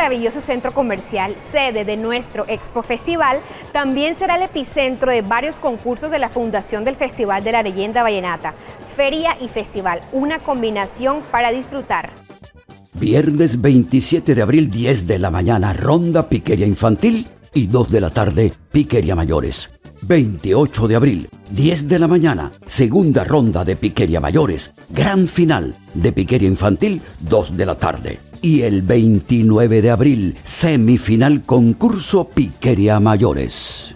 Maravilloso 0.00 0.40
centro 0.40 0.72
comercial, 0.72 1.34
sede 1.36 1.84
de 1.84 1.98
nuestro 1.98 2.46
Expo 2.48 2.82
Festival, 2.82 3.38
también 3.70 4.14
será 4.14 4.36
el 4.36 4.42
epicentro 4.44 5.10
de 5.10 5.20
varios 5.20 5.56
concursos 5.56 6.10
de 6.10 6.18
la 6.18 6.30
Fundación 6.30 6.86
del 6.86 6.96
Festival 6.96 7.44
de 7.44 7.52
la 7.52 7.62
Leyenda 7.62 8.02
Vallenata. 8.02 8.54
Feria 8.96 9.36
y 9.42 9.48
festival, 9.48 10.00
una 10.12 10.38
combinación 10.38 11.20
para 11.30 11.50
disfrutar. 11.50 12.08
Viernes 12.94 13.60
27 13.60 14.34
de 14.34 14.40
abril, 14.40 14.70
10 14.70 15.06
de 15.06 15.18
la 15.18 15.30
mañana, 15.30 15.74
ronda 15.74 16.30
piquería 16.30 16.64
infantil 16.64 17.28
y 17.52 17.66
2 17.66 17.90
de 17.90 18.00
la 18.00 18.08
tarde, 18.08 18.54
piquería 18.72 19.14
mayores. 19.14 19.68
28 20.00 20.88
de 20.88 20.96
abril, 20.96 21.28
10 21.50 21.88
de 21.88 21.98
la 21.98 22.08
mañana, 22.08 22.52
segunda 22.64 23.22
ronda 23.22 23.66
de 23.66 23.76
Piqueria 23.76 24.18
Mayores, 24.18 24.72
gran 24.88 25.28
final 25.28 25.76
de 25.92 26.10
Piqueria 26.10 26.48
Infantil, 26.48 27.02
2 27.20 27.54
de 27.54 27.66
la 27.66 27.74
tarde. 27.74 28.29
Y 28.42 28.62
el 28.62 28.80
29 28.82 29.82
de 29.82 29.90
abril, 29.90 30.36
semifinal 30.44 31.42
concurso 31.42 32.28
Piqueria 32.28 32.98
Mayores. 32.98 33.94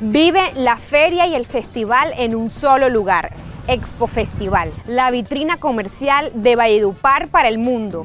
Vive 0.00 0.52
la 0.56 0.76
feria 0.76 1.26
y 1.26 1.34
el 1.34 1.44
festival 1.44 2.12
en 2.16 2.36
un 2.36 2.48
solo 2.48 2.88
lugar. 2.88 3.32
Expo 3.66 4.06
Festival, 4.06 4.70
la 4.86 5.10
vitrina 5.10 5.56
comercial 5.56 6.30
de 6.34 6.54
Valledupar 6.54 7.28
para 7.28 7.48
el 7.48 7.58
mundo. 7.58 8.02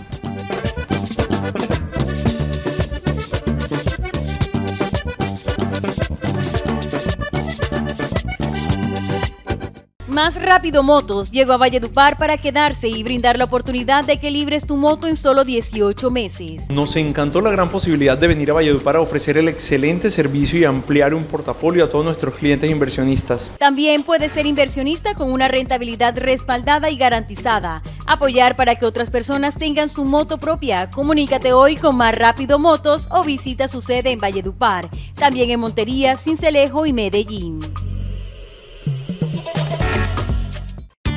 Más 10.19 10.35
Rápido 10.35 10.83
Motos 10.83 11.31
llegó 11.31 11.53
a 11.53 11.57
Valledupar 11.57 12.17
para 12.17 12.37
quedarse 12.37 12.89
y 12.89 13.03
brindar 13.03 13.37
la 13.37 13.45
oportunidad 13.45 14.03
de 14.03 14.19
que 14.19 14.31
libres 14.31 14.67
tu 14.67 14.75
moto 14.75 15.07
en 15.07 15.15
solo 15.15 15.45
18 15.45 16.11
meses. 16.11 16.69
Nos 16.69 16.97
encantó 16.97 17.39
la 17.39 17.51
gran 17.51 17.69
posibilidad 17.69 18.17
de 18.17 18.27
venir 18.27 18.51
a 18.51 18.55
Valledupar 18.55 18.97
a 18.97 18.99
ofrecer 18.99 19.37
el 19.37 19.47
excelente 19.47 20.09
servicio 20.09 20.59
y 20.59 20.65
ampliar 20.65 21.13
un 21.13 21.23
portafolio 21.23 21.85
a 21.85 21.89
todos 21.89 22.03
nuestros 22.03 22.35
clientes 22.35 22.69
inversionistas. 22.69 23.53
También 23.59 24.03
puedes 24.03 24.33
ser 24.33 24.45
inversionista 24.45 25.15
con 25.15 25.31
una 25.31 25.47
rentabilidad 25.47 26.17
respaldada 26.17 26.89
y 26.89 26.97
garantizada. 26.97 27.81
Apoyar 28.05 28.57
para 28.57 28.75
que 28.75 28.85
otras 28.85 29.09
personas 29.09 29.57
tengan 29.57 29.87
su 29.87 30.03
moto 30.03 30.37
propia. 30.37 30.89
Comunícate 30.89 31.53
hoy 31.53 31.77
con 31.77 31.95
Más 31.95 32.13
Rápido 32.13 32.59
Motos 32.59 33.07
o 33.09 33.23
visita 33.23 33.69
su 33.69 33.81
sede 33.81 34.11
en 34.11 34.19
Valledupar. 34.19 34.89
También 35.15 35.49
en 35.49 35.61
Montería, 35.61 36.17
Cincelejo 36.17 36.85
y 36.85 36.91
Medellín. 36.91 37.61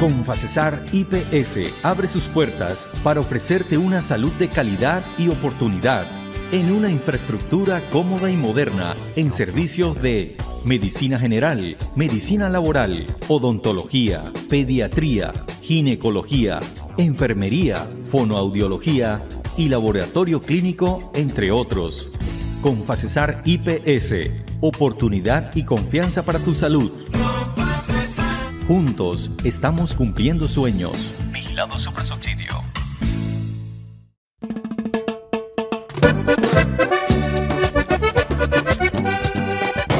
Confacesar 0.02 0.84
IPS 0.90 1.58
abre 1.84 2.08
sus 2.08 2.24
puertas 2.24 2.88
para 3.04 3.20
ofrecerte 3.20 3.78
una 3.78 4.02
salud 4.02 4.32
de 4.32 4.48
calidad 4.48 5.04
y 5.16 5.28
oportunidad 5.28 6.08
en 6.50 6.72
una 6.72 6.90
infraestructura 6.90 7.80
cómoda 7.92 8.28
y 8.28 8.36
moderna 8.36 8.96
en 9.14 9.30
servicios 9.30 10.02
de 10.02 10.36
medicina 10.66 11.20
general, 11.20 11.76
medicina 11.94 12.48
laboral, 12.48 13.06
odontología, 13.28 14.32
pediatría, 14.50 15.32
ginecología, 15.60 16.58
enfermería, 16.96 17.88
fonoaudiología 18.10 19.24
y 19.56 19.68
laboratorio 19.68 20.42
clínico, 20.42 21.12
entre 21.14 21.52
otros. 21.52 22.10
Confacesar 22.60 23.40
IPS, 23.44 24.14
oportunidad 24.60 25.54
y 25.54 25.62
confianza 25.62 26.24
para 26.24 26.40
tu 26.40 26.56
salud. 26.56 26.90
Juntos 28.72 29.30
estamos 29.44 29.92
cumpliendo 29.92 30.48
sueños. 30.48 30.94
Vigilado 31.30 31.78
Subsidio. 31.78 32.71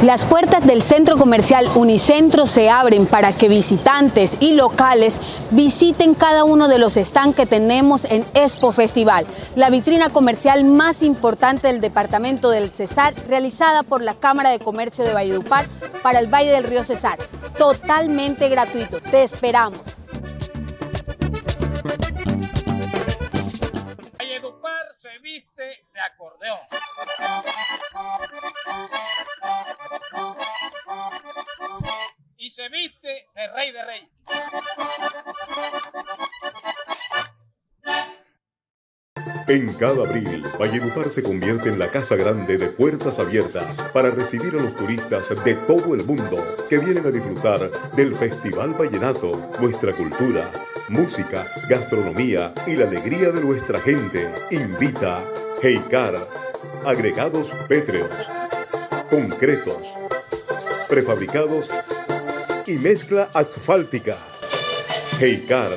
Las 0.03 0.27
puertas 0.27 0.67
del 0.67 0.83
centro 0.83 1.17
comercial 1.17 1.69
Unicentro 1.77 2.47
se 2.47 2.69
abren 2.69 3.07
para 3.07 3.33
que 3.37 3.49
visitantes 3.49 4.37
y 4.41 4.55
locales 4.55 5.21
visiten 5.53 6.15
cada 6.17 6.43
uno 6.43 6.67
de 6.67 6.81
los 6.81 6.95
stands 6.95 7.37
que 7.37 7.47
tenemos 7.47 8.05
en 8.07 8.27
Expo 8.35 8.73
Festival, 8.73 9.29
la 9.55 9.71
vitrina 9.71 10.11
comercial 10.11 10.65
más 10.65 11.03
importante 11.03 11.69
del 11.69 11.81
departamento 11.81 12.51
del 12.51 12.73
Cesar, 12.73 13.15
realizada 13.29 13.85
por 13.85 14.03
la 14.03 14.15
Cámara 14.15 14.51
de 14.51 14.59
Comercio 14.59 15.05
de 15.05 15.15
Valledupar 15.15 15.69
para 16.03 16.19
el 16.19 16.27
Valle 16.27 16.51
del 16.51 16.65
Río 16.65 16.83
Cesar. 16.83 17.21
Totalmente 17.57 18.49
gratuito. 18.49 19.01
Te 19.01 19.23
esperamos. 19.23 20.07
Valledupar 24.19 24.83
se 24.99 25.17
viste 25.21 25.63
de 25.63 26.01
acordeón. 26.01 26.59
Se 32.53 32.69
viste 32.69 33.09
de 33.35 33.49
rey 33.49 33.73
de 33.73 33.83
rey. 33.83 34.09
En 39.49 39.73
cada 39.75 40.07
abril, 40.07 40.45
Valledupar 40.59 41.09
se 41.09 41.23
convierte 41.23 41.71
en 41.71 41.79
la 41.79 41.91
casa 41.91 42.15
grande 42.15 42.59
de 42.59 42.69
puertas 42.69 43.19
abiertas 43.19 43.81
para 43.95 44.11
recibir 44.11 44.55
a 44.55 44.63
los 44.63 44.77
turistas 44.77 45.31
de 45.45 45.55
todo 45.55 45.95
el 45.95 46.05
mundo 46.05 46.45
que 46.69 46.77
vienen 46.77 47.07
a 47.07 47.11
disfrutar 47.11 47.71
del 47.97 48.15
Festival 48.15 48.75
Vallenato, 48.75 49.33
nuestra 49.59 49.95
cultura, 49.95 50.51
música, 50.91 51.47
gastronomía 51.71 52.53
y 52.67 52.77
la 52.77 52.85
alegría 52.85 53.31
de 53.31 53.41
nuestra 53.41 53.81
gente. 53.81 54.31
Invita 54.51 55.25
Heikar, 55.63 56.17
agregados 56.85 57.51
pétreos, 57.67 58.29
concretos, 59.11 59.95
prefabricados 60.89 61.71
y 62.67 62.73
mezcla 62.73 63.29
asfáltica. 63.35 64.17
Heicar. 65.21 65.71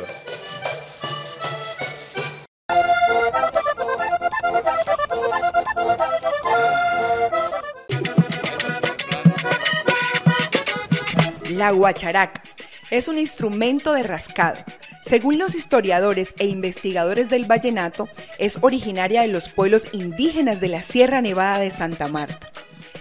La 11.52 11.72
guacharaca 11.72 12.44
es 12.92 13.08
un 13.08 13.18
instrumento 13.18 13.94
de 13.94 14.04
rascado. 14.04 14.58
Según 15.04 15.38
los 15.38 15.56
historiadores 15.56 16.34
e 16.38 16.48
investigadores 16.48 17.30
del 17.30 17.46
vallenato, 17.46 18.10
es 18.40 18.58
originaria 18.62 19.22
de 19.22 19.28
los 19.28 19.50
pueblos 19.50 19.88
indígenas 19.92 20.60
de 20.60 20.68
la 20.68 20.82
Sierra 20.82 21.22
Nevada 21.22 21.60
de 21.60 21.72
Santa 21.72 22.08
Marta. 22.08 22.45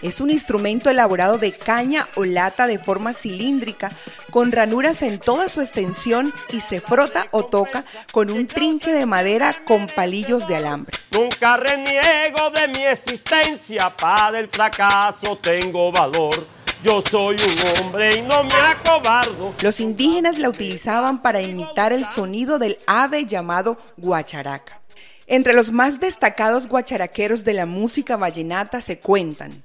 Es 0.05 0.21
un 0.21 0.31
instrumento 0.31 0.91
elaborado 0.91 1.39
de 1.39 1.53
caña 1.53 2.07
o 2.15 2.27
lata 2.27 2.67
de 2.67 2.79
forma 2.79 3.15
cilíndrica, 3.15 3.91
con 4.31 4.53
ranuras 4.53 5.01
en 5.01 5.19
toda 5.19 5.49
su 5.49 5.63
extensión 5.63 6.31
y 6.53 6.61
se 6.61 6.83
frota 6.83 7.27
o 7.31 7.47
toca 7.47 7.87
con 8.13 8.31
un 8.31 8.47
trinche 8.47 8.93
de 8.93 9.07
madera 9.07 9.65
con 9.65 9.87
palillos 9.87 10.47
de 10.47 10.57
alambre. 10.57 10.93
Nunca 11.11 11.57
reniego 11.57 12.51
de 12.51 12.69
mi 12.69 12.85
existencia, 12.85 13.89
para 13.97 14.41
el 14.41 14.49
fracaso 14.51 15.39
tengo 15.41 15.91
valor. 15.91 16.35
Yo 16.83 17.03
soy 17.11 17.37
un 17.37 17.87
hombre 17.87 18.17
y 18.17 18.21
no 18.21 18.45
me 18.45 18.53
acobardo. 18.53 19.55
Los 19.63 19.81
indígenas 19.81 20.39
la 20.39 20.51
utilizaban 20.51 21.23
para 21.23 21.41
imitar 21.41 21.95
el 21.95 22.05
sonido 22.05 22.59
del 22.59 22.77
ave 22.87 23.25
llamado 23.25 23.79
guacharaca. 23.97 24.83
Entre 25.27 25.55
los 25.55 25.73
más 25.73 25.99
destacados 25.99 26.69
guacharaqueros 26.69 27.43
de 27.43 27.55
la 27.55 27.65
música 27.65 28.19
vallenata 28.19 28.83
se 28.83 28.99
cuentan 28.99 29.64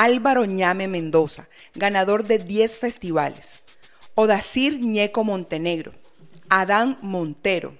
Álvaro 0.00 0.44
Ñame 0.44 0.86
Mendoza, 0.86 1.48
ganador 1.74 2.22
de 2.22 2.38
10 2.38 2.78
festivales, 2.78 3.64
Odacir 4.14 4.78
Ñeco 4.80 5.24
Montenegro, 5.24 5.92
Adán 6.48 6.98
Montero, 7.02 7.76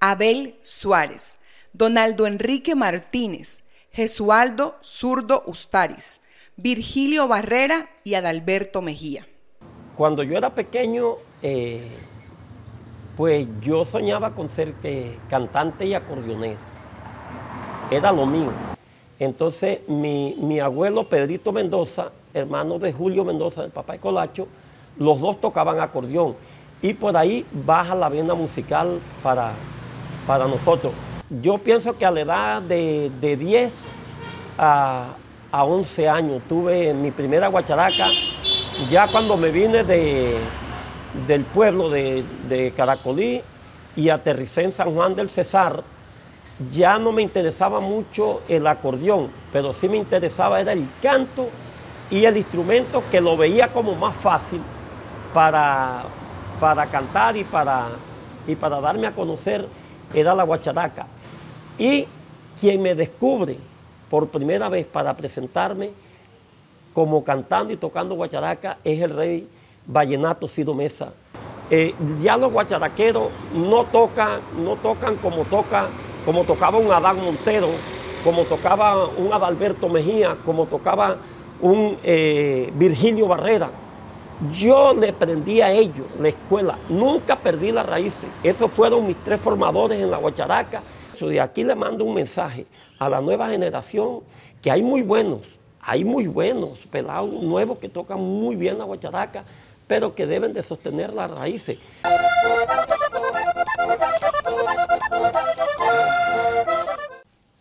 Abel 0.00 0.56
Suárez, 0.64 1.38
Donaldo 1.72 2.26
Enrique 2.26 2.74
Martínez, 2.74 3.62
Jesualdo 3.92 4.78
Zurdo 4.82 5.44
Ustaris, 5.46 6.20
Virgilio 6.56 7.28
Barrera 7.28 7.88
y 8.02 8.14
Adalberto 8.14 8.82
Mejía. 8.82 9.28
Cuando 9.96 10.24
yo 10.24 10.36
era 10.36 10.52
pequeño, 10.52 11.18
eh, 11.40 11.88
pues 13.16 13.46
yo 13.60 13.84
soñaba 13.84 14.34
con 14.34 14.50
ser 14.50 14.74
eh, 14.82 15.16
cantante 15.28 15.86
y 15.86 15.94
acordeonero. 15.94 16.58
Era 17.92 18.10
lo 18.10 18.26
mío. 18.26 18.50
Entonces 19.20 19.86
mi, 19.86 20.60
abuelo 20.60 21.04
Pedrito 21.04 21.52
Mendoza, 21.52 22.10
hermano 22.32 22.78
de 22.78 22.90
Julio 22.90 23.22
Mendoza, 23.22 23.60
del 23.60 23.70
papá 23.70 23.92
de 23.92 23.98
Colacho, 23.98 24.48
los 24.98 25.20
dos 25.20 25.40
tocaban 25.42 25.78
acordeón. 25.78 26.34
Y 26.80 26.94
por 26.94 27.14
ahí 27.14 27.44
baja 27.52 27.94
la 27.94 28.08
vena 28.08 28.34
musical 28.34 28.98
para, 29.22 29.52
para 30.26 30.48
nosotros. 30.48 30.94
Yo 31.42 31.58
pienso 31.58 31.96
que 31.98 32.06
a 32.06 32.10
la 32.10 32.20
edad 32.22 32.62
de, 32.62 33.10
10 33.20 33.74
a, 34.56 35.08
11 35.52 36.08
años 36.08 36.42
tuve 36.48 36.94
mi 36.94 37.10
primera 37.10 37.48
guacharaca. 37.48 38.08
Ya 38.88 39.06
cuando 39.06 39.36
me 39.36 39.50
vine 39.50 39.84
de, 39.84 40.38
del 41.26 41.44
pueblo 41.44 41.90
de, 41.90 42.24
de 42.48 42.70
Caracolí 42.70 43.42
y 43.96 44.08
aterricé 44.08 44.62
en 44.62 44.72
San 44.72 44.94
Juan 44.94 45.14
del 45.14 45.28
Cesar, 45.28 45.82
ya 46.68 46.98
no 46.98 47.12
me 47.12 47.22
interesaba 47.22 47.80
mucho 47.80 48.42
el 48.48 48.66
acordeón, 48.66 49.32
pero 49.50 49.72
sí 49.72 49.88
me 49.88 49.96
interesaba 49.96 50.60
era 50.60 50.72
el 50.72 50.98
canto 51.00 51.44
y 52.10 52.24
el 52.24 52.36
instrumento 52.36 53.08
que 53.08 53.20
lo 53.20 53.36
veía 53.36 53.72
como 53.72 53.94
más 53.96 54.16
fácil 54.16 54.60
para, 55.32 56.04
para 56.58 56.90
cantar 56.90 57.36
y 57.36 57.44
para, 57.44 57.88
y 58.46 58.56
para 58.56 58.80
darme 58.80 59.06
a 59.06 59.14
conocer 59.14 59.72
era 60.12 60.34
la 60.34 60.42
guacharaca. 60.44 61.06
Y 61.78 62.06
quien 62.58 62.82
me 62.82 62.94
descubre 62.94 63.58
por 64.08 64.30
primera 64.30 64.68
vez 64.68 64.86
para 64.86 65.16
presentarme 65.16 65.94
como 66.92 67.24
cantando 67.24 67.72
y 67.72 67.76
tocando 67.76 68.16
guacharaca 68.16 68.80
es 68.84 69.00
el 69.00 69.10
rey 69.16 69.48
Vallenato 69.86 70.46
Ciro 70.46 70.74
Mesa. 70.74 71.14
Eh, 71.70 71.96
ya 72.18 72.36
los 72.36 72.50
guacharaqueros 72.50 73.32
no 73.48 73.86
tocan, 73.86 74.42
no 74.50 74.76
tocan 74.76 75.16
como 75.16 75.46
toca 75.46 75.94
como 76.24 76.44
tocaba 76.44 76.78
un 76.78 76.92
Adán 76.92 77.16
Montero, 77.24 77.68
como 78.24 78.44
tocaba 78.44 79.06
un 79.06 79.32
Adalberto 79.32 79.88
Mejía, 79.88 80.36
como 80.44 80.66
tocaba 80.66 81.16
un 81.60 81.98
eh, 82.02 82.70
Virgilio 82.74 83.26
Barrera. 83.26 83.70
Yo 84.52 84.94
le 84.94 85.10
aprendí 85.10 85.60
a 85.60 85.70
ellos, 85.70 86.06
la 86.18 86.28
escuela, 86.28 86.78
nunca 86.88 87.36
perdí 87.36 87.72
las 87.72 87.84
raíces. 87.86 88.28
Esos 88.42 88.70
fueron 88.70 89.06
mis 89.06 89.16
tres 89.22 89.40
formadores 89.40 90.00
en 90.00 90.10
la 90.10 90.16
Guacharaca. 90.16 90.82
De 91.20 91.38
aquí 91.38 91.64
le 91.64 91.74
mando 91.74 92.02
un 92.06 92.14
mensaje 92.14 92.64
a 92.98 93.10
la 93.10 93.20
nueva 93.20 93.50
generación 93.50 94.20
que 94.62 94.70
hay 94.70 94.80
muy 94.80 95.02
buenos, 95.02 95.40
hay 95.82 96.02
muy 96.02 96.26
buenos 96.26 96.78
pelados 96.90 97.30
nuevos 97.30 97.76
que 97.76 97.90
tocan 97.90 98.18
muy 98.18 98.56
bien 98.56 98.78
la 98.78 98.84
Guacharaca, 98.84 99.44
pero 99.86 100.14
que 100.14 100.24
deben 100.24 100.54
de 100.54 100.62
sostener 100.62 101.12
las 101.12 101.30
raíces. 101.30 101.76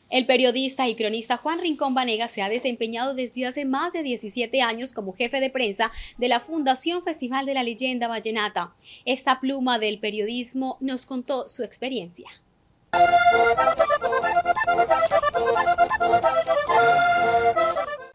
El 0.09 0.25
periodista 0.25 0.87
y 0.87 0.95
cronista 0.95 1.37
Juan 1.37 1.59
Rincón 1.59 1.93
Vanega 1.93 2.27
se 2.27 2.41
ha 2.41 2.49
desempeñado 2.49 3.13
desde 3.13 3.45
hace 3.45 3.65
más 3.65 3.93
de 3.93 4.01
17 4.01 4.61
años 4.61 4.91
como 4.91 5.13
jefe 5.13 5.39
de 5.39 5.51
prensa 5.51 5.91
de 6.17 6.27
la 6.27 6.39
Fundación 6.39 7.03
Festival 7.03 7.45
de 7.45 7.53
la 7.53 7.63
Leyenda 7.63 8.07
Vallenata. 8.07 8.73
Esta 9.05 9.39
pluma 9.39 9.77
del 9.77 9.99
periodismo 9.99 10.77
nos 10.79 11.05
contó 11.05 11.47
su 11.47 11.63
experiencia. 11.63 12.27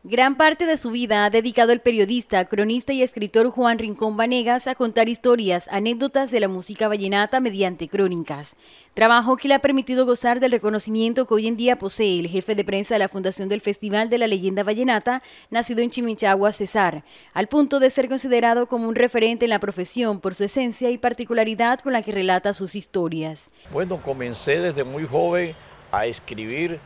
Gran 0.06 0.36
parte 0.36 0.66
de 0.66 0.76
su 0.76 0.90
vida 0.90 1.24
ha 1.24 1.30
dedicado 1.30 1.72
el 1.72 1.80
periodista, 1.80 2.44
cronista 2.44 2.92
y 2.92 3.02
escritor 3.02 3.48
Juan 3.48 3.78
Rincón 3.78 4.18
Vanegas 4.18 4.66
a 4.66 4.74
contar 4.74 5.08
historias, 5.08 5.66
anécdotas 5.72 6.30
de 6.30 6.40
la 6.40 6.48
música 6.48 6.88
vallenata 6.88 7.40
mediante 7.40 7.88
crónicas. 7.88 8.54
Trabajo 8.92 9.38
que 9.38 9.48
le 9.48 9.54
ha 9.54 9.60
permitido 9.60 10.04
gozar 10.04 10.40
del 10.40 10.52
reconocimiento 10.52 11.24
que 11.24 11.32
hoy 11.32 11.46
en 11.46 11.56
día 11.56 11.78
posee 11.78 12.20
el 12.20 12.28
jefe 12.28 12.54
de 12.54 12.66
prensa 12.66 12.96
de 12.96 12.98
la 12.98 13.08
Fundación 13.08 13.48
del 13.48 13.62
Festival 13.62 14.10
de 14.10 14.18
la 14.18 14.26
Leyenda 14.26 14.62
Vallenata, 14.62 15.22
nacido 15.48 15.80
en 15.80 15.88
Chimichagua, 15.88 16.52
Cesar, 16.52 17.02
al 17.32 17.46
punto 17.46 17.80
de 17.80 17.88
ser 17.88 18.10
considerado 18.10 18.66
como 18.66 18.86
un 18.86 18.96
referente 18.96 19.46
en 19.46 19.50
la 19.50 19.58
profesión 19.58 20.20
por 20.20 20.34
su 20.34 20.44
esencia 20.44 20.90
y 20.90 20.98
particularidad 20.98 21.80
con 21.80 21.94
la 21.94 22.02
que 22.02 22.12
relata 22.12 22.52
sus 22.52 22.74
historias. 22.74 23.50
Bueno, 23.72 24.02
comencé 24.02 24.60
desde 24.60 24.84
muy 24.84 25.06
joven 25.06 25.54
a 25.90 26.04
escribir 26.04 26.78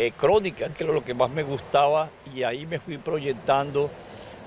eh, 0.00 0.12
crónica, 0.16 0.68
que 0.68 0.84
era 0.84 0.92
lo 0.92 1.04
que 1.04 1.12
más 1.12 1.28
me 1.28 1.42
gustaba, 1.42 2.08
y 2.32 2.44
ahí 2.44 2.66
me 2.66 2.78
fui 2.78 2.98
proyectando 2.98 3.90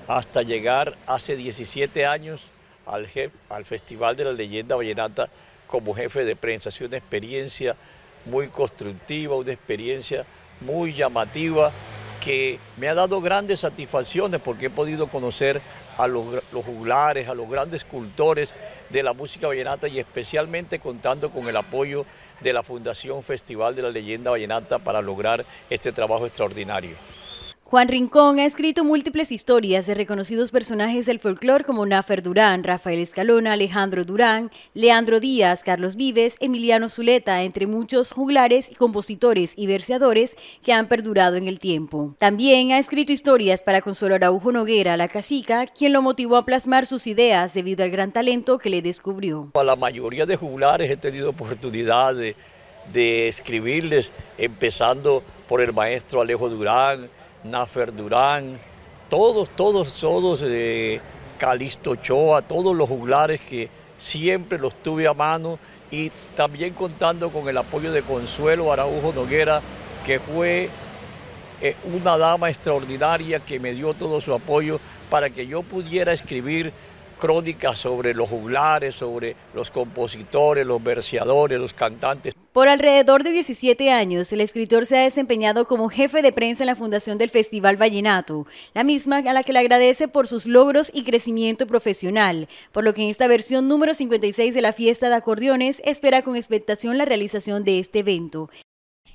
hasta 0.07 0.43
llegar 0.43 0.95
hace 1.07 1.35
17 1.35 2.05
años 2.05 2.45
al, 2.85 3.05
al 3.49 3.65
Festival 3.65 4.15
de 4.15 4.23
la 4.23 4.31
Leyenda 4.31 4.77
Vallenata 4.77 5.27
como 5.67 5.93
jefe 5.93 6.23
de 6.23 6.37
prensa. 6.37 6.69
Ha 6.69 6.71
sido 6.71 6.87
una 6.87 6.97
experiencia 6.99 7.75
muy 8.23 8.47
constructiva, 8.47 9.35
una 9.35 9.51
experiencia 9.51 10.25
muy 10.61 10.93
llamativa 10.93 11.73
que 12.21 12.57
me 12.77 12.87
ha 12.87 12.93
dado 12.93 13.19
grandes 13.19 13.59
satisfacciones 13.59 14.39
porque 14.39 14.67
he 14.67 14.69
podido 14.69 15.07
conocer 15.07 15.59
a 15.97 16.07
los, 16.07 16.25
juglares, 16.65 17.27
a 17.27 17.33
los 17.33 17.49
grandes 17.49 17.83
cultores 17.83 18.53
de 18.89 19.03
la 19.03 19.11
música 19.11 19.47
vallenata 19.47 19.89
y 19.89 19.99
especialmente 19.99 20.79
contando 20.79 21.29
con 21.29 21.49
el 21.49 21.57
apoyo 21.57 22.05
de 22.41 22.54
la 22.54 22.63
Fundación 22.63 23.23
Festival 23.23 23.75
de 23.75 23.84
la 23.84 23.89
Leyenda 23.89 24.32
Vallenata 24.32 24.80
para 24.80 25.01
lograr 25.01 25.45
este 25.69 25.91
trabajo 25.91 26.25
extraordinario. 26.25 26.95
Juan 27.71 27.88
Rincón 27.88 28.38
ha 28.39 28.45
escrito 28.45 28.84
múltiples 28.84 29.31
historias 29.31 29.88
de 29.88 29.95
reconocidos 29.95 30.51
personajes 30.51 31.05
del 31.05 31.21
folclore 31.21 31.63
como 31.63 31.86
Nafer 31.86 32.21
Durán, 32.21 32.65
Rafael 32.65 32.99
Escalona, 32.99 33.53
Alejandro 33.53 34.03
Durán, 34.03 34.51
Leandro 34.73 35.21
Díaz, 35.21 35.63
Carlos 35.63 35.95
Vives, 35.95 36.36
Emiliano 36.41 36.89
Zuleta, 36.89 37.43
entre 37.43 37.67
muchos 37.67 38.12
juglares, 38.12 38.71
compositores 38.77 39.53
y 39.55 39.67
verseadores 39.67 40.36
que 40.62 40.73
han 40.73 40.89
perdurado 40.89 41.38
en 41.38 41.47
el 41.47 41.60
tiempo. 41.60 42.13
También 42.17 42.73
ha 42.73 42.77
escrito 42.77 43.13
historias 43.13 43.63
para 43.63 43.79
Consuelo 43.79 44.15
Araujo 44.15 44.51
Noguera, 44.51 44.97
la 44.97 45.07
cacica, 45.07 45.65
quien 45.65 45.93
lo 45.93 46.01
motivó 46.01 46.36
a 46.36 46.43
plasmar 46.43 46.86
sus 46.86 47.07
ideas 47.07 47.53
debido 47.53 47.86
al 47.86 47.91
gran 47.91 48.12
talento 48.12 48.57
que 48.57 48.69
le 48.69 48.81
descubrió. 48.81 49.49
A 49.53 49.63
la 49.63 49.77
mayoría 49.77 50.25
de 50.25 50.36
juglares 50.36 50.91
he 50.91 50.97
tenido 50.97 51.29
oportunidad 51.29 52.15
de 52.15 53.27
escribirles, 53.29 54.12
empezando 54.38 55.23
por 55.47 55.62
el 55.62 55.71
maestro 55.71 56.19
Alejo 56.19 56.49
Durán, 56.49 57.10
Nafer 57.43 57.95
Durán, 57.95 58.60
todos, 59.10 59.49
todos, 59.49 59.93
todos, 59.93 60.43
eh, 60.45 61.01
Calisto 61.38 61.95
Choa, 61.95 62.41
todos 62.41 62.75
los 62.75 62.88
juglares 62.88 63.41
que 63.41 63.69
siempre 63.97 64.60
los 64.60 64.75
tuve 64.75 65.08
a 65.08 65.13
mano 65.13 65.60
y 65.91 66.12
también 66.36 66.73
contando 66.73 67.30
con 67.30 67.47
el 67.49 67.58
apoyo 67.58 67.91
de 67.91 68.01
Consuelo 68.04 68.71
Araujo 68.71 69.12
Noguera, 69.13 69.62
que 70.06 70.19
fue 70.19 70.69
eh, 71.62 71.75
una 71.93 72.17
dama 72.17 72.49
extraordinaria 72.49 73.39
que 73.39 73.60
me 73.60 73.73
dio 73.73 73.93
todo 73.93 74.21
su 74.21 74.34
apoyo 74.34 74.80
para 75.10 75.30
que 75.30 75.45
yo 75.45 75.62
pudiera 75.62 76.13
escribir 76.13 76.71
crónicas 77.19 77.77
sobre 77.77 78.13
los 78.13 78.30
juglares, 78.30 78.95
sobre 78.95 79.36
los 79.54 79.69
compositores, 79.69 80.65
los 80.65 80.82
verseadores, 80.82 81.60
los 81.60 81.73
cantantes. 81.73 82.34
Por 82.53 82.67
alrededor 82.67 83.23
de 83.23 83.31
17 83.31 83.91
años, 83.91 84.33
el 84.33 84.41
escritor 84.41 84.85
se 84.85 84.97
ha 84.97 85.03
desempeñado 85.03 85.69
como 85.69 85.87
jefe 85.87 86.21
de 86.21 86.33
prensa 86.33 86.63
en 86.63 86.67
la 86.67 86.75
fundación 86.75 87.17
del 87.17 87.29
Festival 87.29 87.77
Vallenato, 87.81 88.45
la 88.73 88.83
misma 88.83 89.19
a 89.19 89.33
la 89.33 89.43
que 89.43 89.53
le 89.53 89.59
agradece 89.59 90.09
por 90.09 90.27
sus 90.27 90.45
logros 90.45 90.91
y 90.93 91.03
crecimiento 91.03 91.65
profesional, 91.65 92.49
por 92.73 92.83
lo 92.83 92.93
que 92.93 93.03
en 93.03 93.09
esta 93.09 93.27
versión 93.27 93.69
número 93.69 93.93
56 93.93 94.53
de 94.53 94.61
la 94.61 94.73
fiesta 94.73 95.07
de 95.07 95.15
acordeones 95.15 95.81
espera 95.85 96.23
con 96.23 96.35
expectación 96.35 96.97
la 96.97 97.05
realización 97.05 97.63
de 97.63 97.79
este 97.79 97.99
evento. 97.99 98.49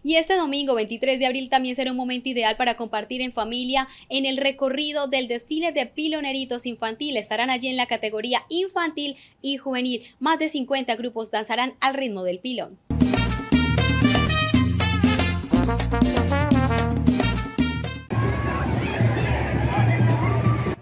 Y 0.02 0.16
este 0.16 0.36
domingo 0.36 0.74
23 0.74 1.18
de 1.18 1.26
abril 1.26 1.50
también 1.50 1.76
será 1.76 1.90
un 1.90 1.96
momento 1.98 2.30
ideal 2.30 2.56
para 2.56 2.78
compartir 2.78 3.20
en 3.20 3.32
familia 3.32 3.86
en 4.08 4.24
el 4.24 4.38
recorrido 4.38 5.08
del 5.08 5.28
desfile 5.28 5.72
de 5.72 5.84
piloneritos 5.84 6.64
infantil. 6.64 7.18
Estarán 7.18 7.50
allí 7.50 7.68
en 7.68 7.76
la 7.76 7.86
categoría 7.86 8.40
infantil 8.48 9.16
y 9.42 9.58
juvenil. 9.58 10.04
Más 10.20 10.38
de 10.38 10.48
50 10.48 10.96
grupos 10.96 11.30
danzarán 11.30 11.74
al 11.80 11.94
ritmo 11.94 12.22
del 12.22 12.38
pilón. 12.38 12.78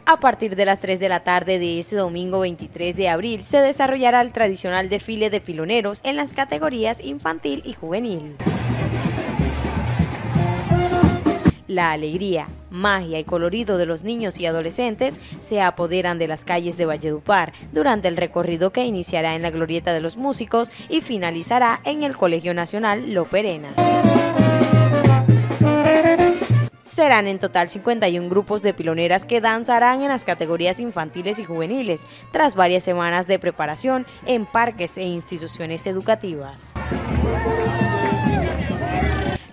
A 0.07 0.20
partir 0.20 0.54
de 0.54 0.64
las 0.64 0.80
3 0.80 1.00
de 1.00 1.09
la 1.09 1.24
tarde 1.24 1.59
de 1.59 1.78
este 1.78 1.96
domingo 1.96 2.40
23 2.40 2.94
de 2.96 3.09
abril 3.09 3.42
se 3.42 3.59
desarrollará 3.59 4.20
el 4.20 4.33
tradicional 4.33 4.88
desfile 4.88 5.28
de 5.28 5.40
piloneros 5.40 6.02
en 6.04 6.16
las 6.16 6.33
categorías 6.33 7.04
infantil 7.04 7.62
y 7.64 7.72
juvenil. 7.72 8.37
La 11.66 11.90
alegría, 11.90 12.46
magia 12.70 13.18
y 13.18 13.24
colorido 13.24 13.76
de 13.76 13.87
los 13.87 14.04
niños 14.04 14.38
y 14.38 14.46
adolescentes 14.46 15.18
se 15.40 15.61
apoderan 15.61 16.18
de 16.18 16.28
las 16.28 16.44
calles 16.44 16.76
de 16.76 16.85
Valledupar 16.85 17.52
durante 17.72 18.07
el 18.07 18.16
recorrido 18.16 18.70
que 18.70 18.85
iniciará 18.85 19.35
en 19.35 19.42
la 19.42 19.50
Glorieta 19.50 19.92
de 19.92 20.00
los 20.00 20.16
Músicos 20.16 20.70
y 20.88 21.00
finalizará 21.00 21.80
en 21.85 22.04
el 22.04 22.16
Colegio 22.16 22.54
Nacional 22.54 23.12
Loperena. 23.12 23.70
Serán 26.85 27.27
en 27.27 27.38
total 27.38 27.70
51 27.70 28.29
grupos 28.29 28.61
de 28.61 28.75
piloneras 28.75 29.25
que 29.25 29.40
danzarán 29.40 30.03
en 30.03 30.09
las 30.09 30.23
categorías 30.23 30.81
infantiles 30.81 31.38
y 31.38 31.44
juveniles, 31.44 32.03
tras 32.31 32.55
varias 32.55 32.85
semanas 32.85 33.27
de 33.27 33.38
preparación 33.38 34.07
en 34.27 34.44
parques 34.44 34.99
e 34.99 35.05
instituciones 35.05 35.87
educativas. 35.87 36.75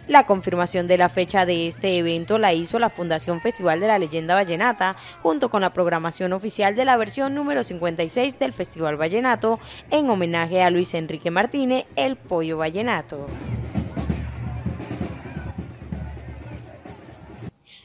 La 0.10 0.26
confirmación 0.26 0.88
de 0.88 0.98
la 0.98 1.08
fecha 1.08 1.46
de 1.46 1.67
este 1.67 1.98
evento 1.98 2.38
la 2.38 2.52
hizo 2.52 2.80
la 2.80 2.89
Fundación 2.89 3.39
Festival 3.39 3.80
de 3.80 3.88
la 3.88 3.98
Leyenda 3.98 4.36
Vallenata, 4.36 4.98
junto 5.24 5.50
con 5.50 5.62
la 5.62 5.72
programación 5.72 6.34
oficial 6.34 6.76
de 6.76 6.84
la 6.84 6.98
versión 6.98 7.34
número 7.34 7.63
56 7.63 8.38
del 8.39 8.52
Festival 8.52 8.98
Vallenato, 8.98 9.58
en 9.89 10.10
homenaje 10.10 10.63
a 10.63 10.70
Luis 10.70 10.94
Enrique 10.96 11.32
Martínez, 11.32 11.86
el 11.96 12.17
Pollo 12.17 12.58
Vallenato. 12.58 13.26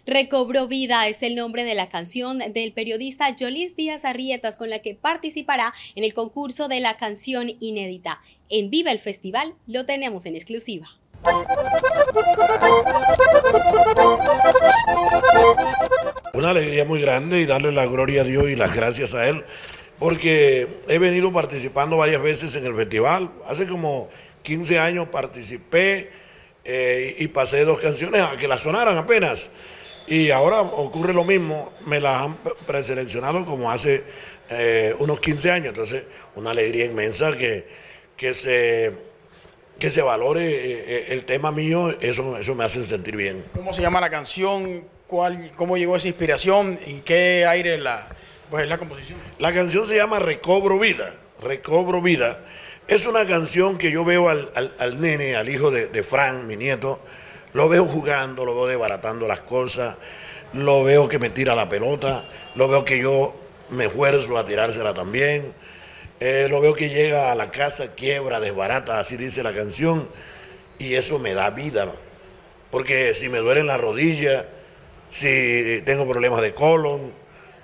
Recobró 0.06 0.68
vida 0.68 1.08
es 1.08 1.24
el 1.24 1.34
nombre 1.34 1.64
de 1.64 1.74
la 1.74 1.88
canción 1.88 2.38
del 2.38 2.72
periodista 2.72 3.34
Jolis 3.36 3.74
Díaz 3.74 4.04
Arrietas 4.04 4.56
con 4.56 4.70
la 4.70 4.78
que 4.78 4.94
participará 4.94 5.74
en 5.96 6.04
el 6.04 6.14
concurso 6.14 6.68
de 6.68 6.78
la 6.78 6.96
canción 6.96 7.50
inédita. 7.58 8.20
En 8.48 8.70
Viva 8.70 8.92
el 8.92 9.00
Festival 9.00 9.54
lo 9.66 9.84
tenemos 9.84 10.24
en 10.24 10.36
exclusiva. 10.36 10.86
Una 16.34 16.50
alegría 16.50 16.84
muy 16.84 17.00
grande 17.00 17.40
y 17.40 17.46
darle 17.46 17.72
la 17.72 17.86
gloria 17.86 18.20
a 18.20 18.24
Dios 18.24 18.48
y 18.48 18.54
las 18.54 18.72
gracias 18.76 19.12
a 19.12 19.28
Él, 19.28 19.44
porque 19.98 20.68
he 20.86 20.98
venido 20.98 21.32
participando 21.32 21.96
varias 21.96 22.22
veces 22.22 22.54
en 22.54 22.64
el 22.64 22.76
festival. 22.76 23.32
Hace 23.48 23.66
como 23.66 24.08
15 24.44 24.78
años 24.78 25.08
participé 25.08 26.10
eh, 26.64 27.16
y 27.18 27.26
pasé 27.26 27.64
dos 27.64 27.80
canciones 27.80 28.22
a 28.22 28.36
que 28.36 28.46
las 28.46 28.60
sonaran 28.60 28.96
apenas. 28.96 29.50
Y 30.06 30.30
ahora 30.30 30.60
ocurre 30.60 31.12
lo 31.12 31.24
mismo, 31.24 31.72
me 31.84 32.00
las 32.00 32.22
han 32.22 32.36
preseleccionado 32.66 33.44
como 33.44 33.70
hace 33.70 34.04
eh, 34.50 34.94
unos 34.98 35.20
15 35.20 35.50
años. 35.50 35.68
Entonces, 35.68 36.04
una 36.36 36.50
alegría 36.50 36.84
inmensa 36.84 37.36
que, 37.36 37.66
que 38.16 38.34
se 38.34 39.06
que 39.78 39.90
se 39.90 40.02
valore 40.02 40.42
eh, 40.42 40.84
eh, 40.86 41.04
el 41.10 41.24
tema 41.24 41.52
mío, 41.52 41.90
eso, 42.00 42.38
eso 42.38 42.54
me 42.54 42.64
hace 42.64 42.82
sentir 42.84 43.16
bien. 43.16 43.44
¿Cómo 43.54 43.72
se 43.72 43.82
llama 43.82 44.00
la 44.00 44.10
canción? 44.10 44.84
¿Cuál, 45.06 45.52
¿Cómo 45.54 45.76
llegó 45.76 45.96
esa 45.96 46.08
inspiración? 46.08 46.78
¿En 46.86 47.02
qué 47.02 47.44
aire 47.46 47.78
la, 47.78 48.08
pues, 48.50 48.68
la 48.68 48.78
composición? 48.78 49.18
La 49.38 49.52
canción 49.52 49.86
se 49.86 49.96
llama 49.96 50.18
Recobro 50.18 50.78
Vida. 50.78 51.14
Recobro 51.42 52.00
Vida. 52.00 52.42
Es 52.88 53.06
una 53.06 53.26
canción 53.26 53.78
que 53.78 53.90
yo 53.90 54.04
veo 54.04 54.28
al, 54.28 54.50
al, 54.78 55.00
nene, 55.00 55.36
al 55.36 55.48
hijo 55.48 55.70
de, 55.70 55.88
de 55.88 56.02
Frank, 56.02 56.44
mi 56.44 56.56
nieto, 56.56 57.00
lo 57.56 57.68
veo 57.68 57.86
jugando, 57.86 58.44
lo 58.44 58.54
veo 58.54 58.66
desbaratando 58.66 59.26
las 59.26 59.40
cosas, 59.40 59.96
lo 60.52 60.84
veo 60.84 61.08
que 61.08 61.18
me 61.18 61.30
tira 61.30 61.54
la 61.54 61.68
pelota, 61.68 62.24
lo 62.54 62.68
veo 62.68 62.84
que 62.84 63.00
yo 63.00 63.34
me 63.70 63.86
esfuerzo 63.86 64.38
a 64.38 64.46
tirársela 64.46 64.94
también 64.94 65.52
eh, 66.18 66.46
lo 66.48 66.62
veo 66.62 66.72
que 66.72 66.88
llega 66.88 67.30
a 67.30 67.34
la 67.34 67.50
casa, 67.50 67.94
quiebra, 67.94 68.40
desbarata, 68.40 68.98
así 68.98 69.18
dice 69.18 69.42
la 69.42 69.52
canción, 69.52 70.08
y 70.78 70.94
eso 70.94 71.18
me 71.18 71.34
da 71.34 71.50
vida. 71.50 71.92
Porque 72.70 73.14
si 73.14 73.28
me 73.28 73.38
duelen 73.38 73.66
las 73.66 73.78
rodillas, 73.78 74.46
si 75.10 75.82
tengo 75.84 76.08
problemas 76.08 76.40
de 76.40 76.54
colon, 76.54 77.12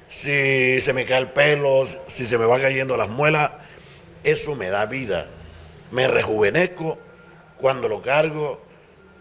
si 0.08 0.82
se 0.82 0.92
me 0.92 1.06
cae 1.06 1.20
el 1.20 1.30
pelo, 1.30 1.86
si 2.08 2.26
se 2.26 2.36
me 2.36 2.44
va 2.44 2.60
cayendo 2.60 2.96
las 2.98 3.08
muelas, 3.08 3.52
eso 4.22 4.54
me 4.54 4.68
da 4.68 4.84
vida. 4.84 5.28
Me 5.90 6.06
rejuvenezco 6.06 6.98
cuando 7.56 7.88
lo 7.88 8.02
cargo, 8.02 8.60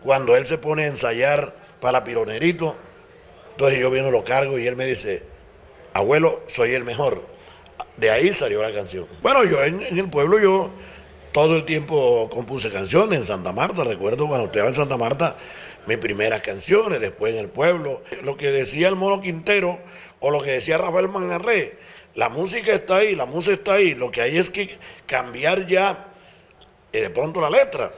cuando 0.03 0.35
él 0.35 0.47
se 0.47 0.57
pone 0.57 0.83
a 0.83 0.87
ensayar 0.87 1.55
para 1.79 2.03
pironerito. 2.03 2.75
Entonces 3.51 3.79
yo 3.79 3.89
viendo 3.91 4.11
lo 4.11 4.23
cargo 4.23 4.57
y 4.57 4.67
él 4.67 4.75
me 4.75 4.85
dice, 4.85 5.23
abuelo, 5.93 6.43
soy 6.47 6.73
el 6.73 6.85
mejor. 6.85 7.25
De 7.97 8.09
ahí 8.09 8.33
salió 8.33 8.61
la 8.61 8.73
canción. 8.73 9.07
Bueno, 9.21 9.43
yo 9.43 9.63
en, 9.63 9.81
el 9.81 10.09
pueblo 10.09 10.39
yo 10.39 10.71
todo 11.31 11.55
el 11.55 11.65
tiempo 11.65 12.29
compuse 12.31 12.71
canciones 12.71 13.19
en 13.19 13.25
Santa 13.25 13.51
Marta. 13.51 13.83
Recuerdo 13.83 14.27
cuando 14.27 14.47
estaba 14.47 14.69
en 14.69 14.75
Santa 14.75 14.97
Marta 14.97 15.35
mis 15.85 15.97
primeras 15.97 16.41
canciones, 16.41 16.99
después 16.99 17.33
en 17.33 17.39
el 17.39 17.49
pueblo. 17.49 18.01
Lo 18.23 18.37
que 18.37 18.51
decía 18.51 18.87
el 18.87 18.95
Mono 18.95 19.21
Quintero 19.21 19.79
o 20.19 20.31
lo 20.31 20.41
que 20.41 20.51
decía 20.51 20.77
Rafael 20.77 21.09
Mangarré, 21.09 21.77
la 22.15 22.29
música 22.29 22.73
está 22.73 22.97
ahí, 22.97 23.15
la 23.15 23.25
música 23.25 23.53
está 23.53 23.73
ahí. 23.73 23.95
Lo 23.95 24.11
que 24.11 24.21
hay 24.21 24.37
es 24.37 24.49
que 24.49 24.77
cambiar 25.05 25.65
ya 25.67 26.07
eh, 26.91 27.01
de 27.01 27.09
pronto 27.09 27.39
la 27.41 27.49
letra. 27.49 27.91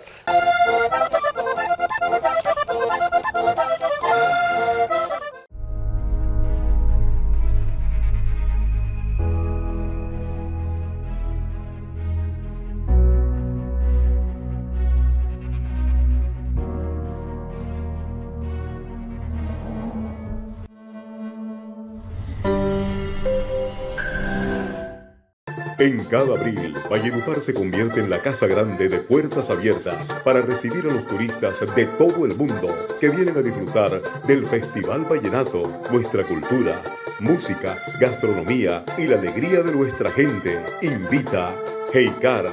En 25.84 26.02
cada 26.06 26.40
abril, 26.40 26.74
Valledupar 26.90 27.42
se 27.42 27.54
convierte 27.54 28.00
en 28.00 28.10
la 28.10 28.22
casa 28.22 28.48
grande 28.48 28.88
de 28.88 29.00
puertas 29.00 29.50
abiertas 29.50 30.14
para 30.24 30.40
recibir 30.40 30.86
a 30.86 30.94
los 30.94 31.06
turistas 31.06 31.60
de 31.76 31.86
todo 31.86 32.26
el 32.26 32.36
mundo 32.36 32.74
que 33.02 33.10
vienen 33.10 33.36
a 33.36 33.42
disfrutar 33.42 34.02
del 34.26 34.46
Festival 34.46 35.04
Vallenato, 35.04 35.82
nuestra 35.92 36.24
cultura, 36.24 36.82
música, 37.20 37.78
gastronomía 38.00 38.86
y 38.98 39.08
la 39.08 39.18
alegría 39.18 39.62
de 39.62 39.74
nuestra 39.74 40.10
gente. 40.10 40.58
Invita 40.82 41.54
Heikar, 41.94 42.46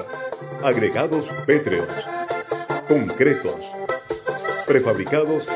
agregados 0.65 1.29
pétreos, 1.47 1.87
concretos, 2.89 3.73
prefabricados 4.67 5.47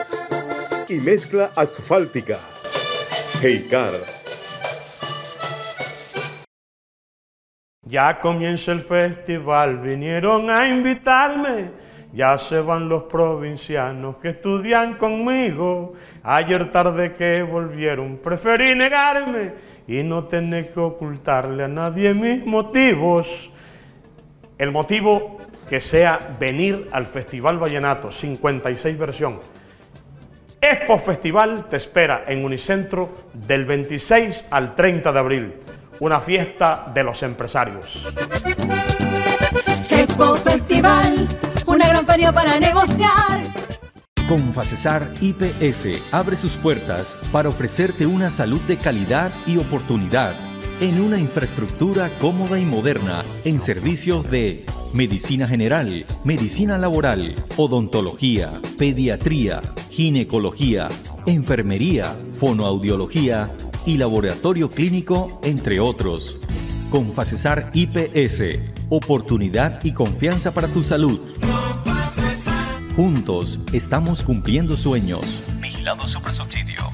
y 0.88 0.94
mezcla 1.00 1.50
asfáltica. 1.56 2.38
Heikar 3.42 3.90
Ya 7.94 8.18
comienza 8.18 8.72
el 8.72 8.80
festival, 8.80 9.78
vinieron 9.78 10.50
a 10.50 10.66
invitarme. 10.66 11.70
Ya 12.12 12.36
se 12.38 12.58
van 12.58 12.88
los 12.88 13.04
provincianos 13.04 14.16
que 14.16 14.30
estudian 14.30 14.94
conmigo. 14.94 15.92
Ayer 16.24 16.72
tarde 16.72 17.12
que 17.12 17.44
volvieron, 17.44 18.16
preferí 18.16 18.74
negarme 18.74 19.52
y 19.86 20.02
no 20.02 20.24
tener 20.24 20.72
que 20.72 20.80
ocultarle 20.80 21.62
a 21.62 21.68
nadie 21.68 22.12
mis 22.14 22.44
motivos. 22.44 23.52
El 24.58 24.72
motivo 24.72 25.36
que 25.68 25.80
sea 25.80 26.18
venir 26.40 26.88
al 26.90 27.06
Festival 27.06 27.62
Vallenato, 27.62 28.10
56 28.10 28.98
versión. 28.98 29.38
Expo 30.60 30.98
Festival 30.98 31.66
te 31.66 31.76
espera 31.76 32.24
en 32.26 32.44
Unicentro 32.44 33.14
del 33.32 33.64
26 33.64 34.48
al 34.50 34.74
30 34.74 35.12
de 35.12 35.18
abril 35.20 35.54
una 36.00 36.20
fiesta 36.20 36.90
de 36.92 37.02
los 37.02 37.22
empresarios. 37.22 38.06
Expo 39.90 40.36
Festival, 40.36 41.28
una 41.66 41.88
gran 41.88 42.06
feria 42.06 42.32
para 42.32 42.58
negociar. 42.58 43.40
Confacesar 44.28 45.06
IPS 45.20 46.02
abre 46.10 46.36
sus 46.36 46.52
puertas 46.52 47.14
para 47.30 47.48
ofrecerte 47.48 48.06
una 48.06 48.30
salud 48.30 48.60
de 48.62 48.78
calidad 48.78 49.32
y 49.46 49.58
oportunidad 49.58 50.34
en 50.80 51.00
una 51.00 51.18
infraestructura 51.18 52.10
cómoda 52.18 52.58
y 52.58 52.64
moderna 52.64 53.22
en 53.44 53.60
servicios 53.60 54.28
de 54.30 54.64
medicina 54.92 55.46
general, 55.46 56.04
medicina 56.24 56.78
laboral, 56.78 57.34
odontología, 57.56 58.60
pediatría, 58.78 59.60
ginecología, 59.90 60.88
enfermería, 61.26 62.16
fonoaudiología 62.38 63.54
y 63.86 63.96
laboratorio 63.98 64.70
clínico, 64.70 65.40
entre 65.42 65.80
otros. 65.80 66.38
Confacesar 66.90 67.70
IPS, 67.74 68.58
oportunidad 68.88 69.84
y 69.84 69.92
confianza 69.92 70.52
para 70.52 70.68
tu 70.68 70.82
salud. 70.82 71.20
Juntos 72.96 73.58
estamos 73.72 74.22
cumpliendo 74.22 74.76
sueños. 74.76 75.22
Vigilado 75.60 76.06
Super 76.06 76.32
Subsidio. 76.32 76.93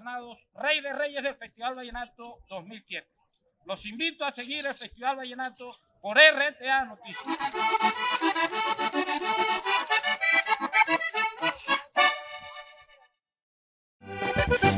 Granados, 0.00 0.38
Rey 0.54 0.80
de 0.80 0.92
Reyes 0.92 1.24
del 1.24 1.34
Festival 1.34 1.74
Vallenato 1.74 2.38
2007. 2.48 3.04
Los 3.64 3.84
invito 3.84 4.24
a 4.24 4.30
seguir 4.30 4.64
el 4.64 4.74
Festival 4.74 5.16
Vallenato 5.16 5.74
por 6.00 6.16
RTA 6.16 6.84
Noticias. 6.84 7.24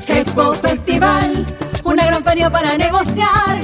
Expo 0.09 0.55
Festival, 0.55 1.45
una 1.85 2.07
gran 2.07 2.25
feria 2.25 2.49
para 2.49 2.79
negociar. 2.79 3.59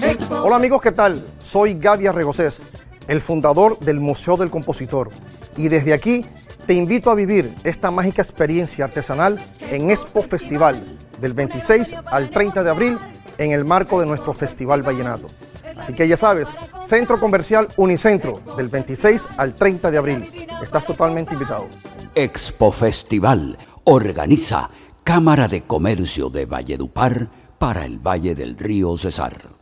Expo 0.00 0.36
Hola 0.42 0.54
amigos, 0.54 0.80
¿qué 0.80 0.92
tal? 0.92 1.20
Soy 1.40 1.74
Gaby 1.74 2.06
Arregocés, 2.06 2.62
el 3.08 3.20
fundador 3.20 3.76
del 3.80 3.98
Museo 3.98 4.36
del 4.36 4.50
Compositor. 4.50 5.10
Y 5.56 5.68
desde 5.68 5.92
aquí 5.92 6.24
te 6.66 6.74
invito 6.74 7.10
a 7.10 7.14
vivir 7.14 7.54
esta 7.64 7.90
mágica 7.90 8.22
experiencia 8.22 8.84
artesanal 8.84 9.38
en 9.70 9.90
Expo 9.90 10.22
Festival 10.22 10.98
del 11.20 11.32
26 11.32 11.94
al 12.06 12.30
30 12.30 12.64
de 12.64 12.70
abril 12.70 12.98
en 13.38 13.52
el 13.52 13.64
marco 13.64 14.00
de 14.00 14.06
nuestro 14.06 14.32
Festival 14.34 14.82
Vallenato. 14.82 15.28
Así 15.76 15.92
que 15.92 16.08
ya 16.08 16.16
sabes, 16.16 16.48
Centro 16.84 17.20
Comercial 17.20 17.68
Unicentro 17.76 18.40
del 18.56 18.68
26 18.68 19.28
al 19.36 19.54
30 19.54 19.90
de 19.90 19.98
abril. 19.98 20.46
Estás 20.62 20.86
totalmente 20.86 21.34
invitado. 21.34 21.68
Expo 22.14 22.72
Festival 22.72 23.58
organiza 23.84 24.70
Cámara 25.04 25.48
de 25.48 25.62
Comercio 25.62 26.30
de 26.30 26.46
Valledupar 26.46 27.28
para 27.58 27.84
el 27.84 27.98
Valle 27.98 28.34
del 28.34 28.56
Río 28.56 28.96
Cesar. 28.98 29.55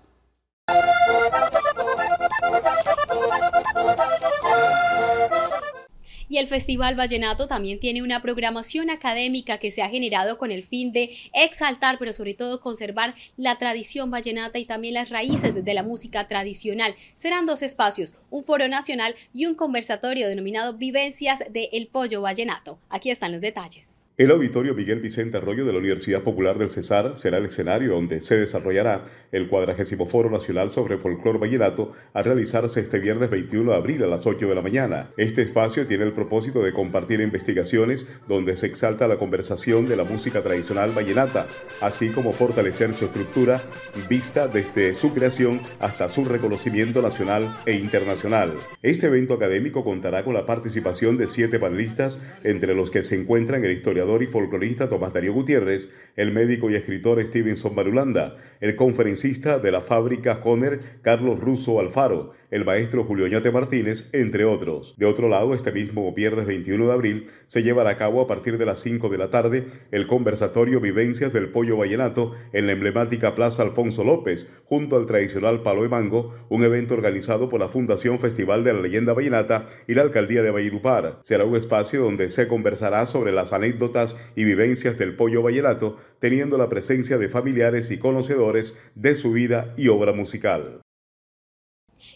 Y 6.34 6.38
el 6.38 6.48
Festival 6.48 6.96
Vallenato 6.96 7.46
también 7.46 7.78
tiene 7.78 8.02
una 8.02 8.20
programación 8.20 8.90
académica 8.90 9.58
que 9.58 9.70
se 9.70 9.82
ha 9.82 9.88
generado 9.88 10.36
con 10.36 10.50
el 10.50 10.64
fin 10.64 10.92
de 10.92 11.16
exaltar, 11.32 11.96
pero 11.96 12.12
sobre 12.12 12.34
todo 12.34 12.60
conservar 12.60 13.14
la 13.36 13.54
tradición 13.54 14.10
vallenata 14.10 14.58
y 14.58 14.64
también 14.64 14.94
las 14.94 15.10
raíces 15.10 15.64
de 15.64 15.74
la 15.74 15.84
música 15.84 16.26
tradicional. 16.26 16.96
Serán 17.14 17.46
dos 17.46 17.62
espacios, 17.62 18.16
un 18.30 18.42
foro 18.42 18.66
nacional 18.66 19.14
y 19.32 19.46
un 19.46 19.54
conversatorio 19.54 20.26
denominado 20.26 20.74
Vivencias 20.74 21.44
de 21.52 21.68
El 21.72 21.86
Pollo 21.86 22.22
Vallenato. 22.22 22.80
Aquí 22.88 23.10
están 23.10 23.30
los 23.30 23.40
detalles. 23.40 23.93
El 24.16 24.30
Auditorio 24.30 24.76
Miguel 24.76 25.00
Vicente 25.00 25.38
Arroyo 25.38 25.66
de 25.66 25.72
la 25.72 25.80
Universidad 25.80 26.22
Popular 26.22 26.56
del 26.56 26.70
Cesar 26.70 27.14
será 27.16 27.38
el 27.38 27.46
escenario 27.46 27.94
donde 27.94 28.20
se 28.20 28.36
desarrollará 28.36 29.06
el 29.32 29.48
40 29.48 30.06
Foro 30.06 30.30
Nacional 30.30 30.70
sobre 30.70 30.98
Folclor 30.98 31.40
Vallenato 31.42 31.90
a 32.12 32.22
realizarse 32.22 32.78
este 32.78 33.00
viernes 33.00 33.28
21 33.28 33.72
de 33.72 33.76
abril 33.76 34.04
a 34.04 34.06
las 34.06 34.24
8 34.24 34.46
de 34.46 34.54
la 34.54 34.62
mañana. 34.62 35.10
Este 35.16 35.42
espacio 35.42 35.84
tiene 35.88 36.04
el 36.04 36.12
propósito 36.12 36.62
de 36.62 36.72
compartir 36.72 37.20
investigaciones 37.20 38.06
donde 38.28 38.56
se 38.56 38.66
exalta 38.66 39.08
la 39.08 39.16
conversación 39.16 39.88
de 39.88 39.96
la 39.96 40.04
música 40.04 40.44
tradicional 40.44 40.92
vallenata, 40.96 41.48
así 41.80 42.10
como 42.10 42.32
fortalecer 42.32 42.94
su 42.94 43.06
estructura 43.06 43.60
vista 44.08 44.46
desde 44.46 44.94
su 44.94 45.12
creación 45.12 45.60
hasta 45.80 46.08
su 46.08 46.24
reconocimiento 46.24 47.02
nacional 47.02 47.52
e 47.66 47.72
internacional. 47.72 48.54
Este 48.80 49.06
evento 49.08 49.34
académico 49.34 49.82
contará 49.82 50.22
con 50.22 50.34
la 50.34 50.46
participación 50.46 51.16
de 51.16 51.28
siete 51.28 51.58
panelistas, 51.58 52.20
entre 52.44 52.76
los 52.76 52.92
que 52.92 53.02
se 53.02 53.16
encuentran 53.16 53.64
el 53.64 53.72
historiador 53.72 54.03
y 54.04 54.26
folclorista 54.26 54.88
Tomás 54.90 55.14
Darío 55.14 55.32
Gutiérrez, 55.32 55.88
el 56.14 56.30
médico 56.30 56.70
y 56.70 56.74
escritor 56.74 57.24
Stevenson 57.24 57.74
Marulanda, 57.74 58.36
el 58.60 58.76
conferencista 58.76 59.58
de 59.58 59.72
la 59.72 59.80
fábrica 59.80 60.40
Conner 60.40 61.00
Carlos 61.00 61.40
Russo 61.40 61.80
Alfaro, 61.80 62.32
el 62.50 62.66
maestro 62.66 63.04
Julio 63.04 63.26
Ñate 63.26 63.50
Martínez, 63.50 64.10
entre 64.12 64.44
otros. 64.44 64.94
De 64.98 65.06
otro 65.06 65.30
lado, 65.30 65.54
este 65.54 65.72
mismo 65.72 66.12
viernes 66.12 66.44
21 66.44 66.86
de 66.86 66.92
abril 66.92 67.26
se 67.46 67.62
llevará 67.62 67.90
a 67.90 67.96
cabo 67.96 68.20
a 68.20 68.26
partir 68.26 68.58
de 68.58 68.66
las 68.66 68.80
5 68.80 69.08
de 69.08 69.18
la 69.18 69.30
tarde 69.30 69.66
el 69.90 70.06
conversatorio 70.06 70.80
Vivencias 70.80 71.32
del 71.32 71.48
Pollo 71.48 71.78
Vallenato 71.78 72.32
en 72.52 72.66
la 72.66 72.72
emblemática 72.72 73.34
Plaza 73.34 73.62
Alfonso 73.62 74.04
López, 74.04 74.46
junto 74.64 74.96
al 74.96 75.06
tradicional 75.06 75.62
Palo 75.62 75.82
de 75.82 75.88
Mango, 75.88 76.34
un 76.50 76.62
evento 76.62 76.92
organizado 76.92 77.48
por 77.48 77.60
la 77.60 77.68
Fundación 77.68 78.20
Festival 78.20 78.64
de 78.64 78.74
la 78.74 78.82
Leyenda 78.82 79.14
Vallenata 79.14 79.66
y 79.88 79.94
la 79.94 80.02
Alcaldía 80.02 80.42
de 80.42 80.50
Valledupar. 80.50 81.20
Será 81.22 81.44
un 81.44 81.56
espacio 81.56 82.02
donde 82.02 82.28
se 82.28 82.46
conversará 82.48 83.06
sobre 83.06 83.32
las 83.32 83.54
anécdotas 83.54 83.93
y 84.34 84.44
vivencias 84.44 84.98
del 84.98 85.16
pollo 85.16 85.42
vallenato, 85.42 85.96
teniendo 86.18 86.58
la 86.58 86.68
presencia 86.68 87.18
de 87.18 87.28
familiares 87.28 87.90
y 87.90 87.98
conocedores 87.98 88.74
de 88.94 89.14
su 89.14 89.32
vida 89.32 89.72
y 89.76 89.88
obra 89.88 90.12
musical. 90.12 90.80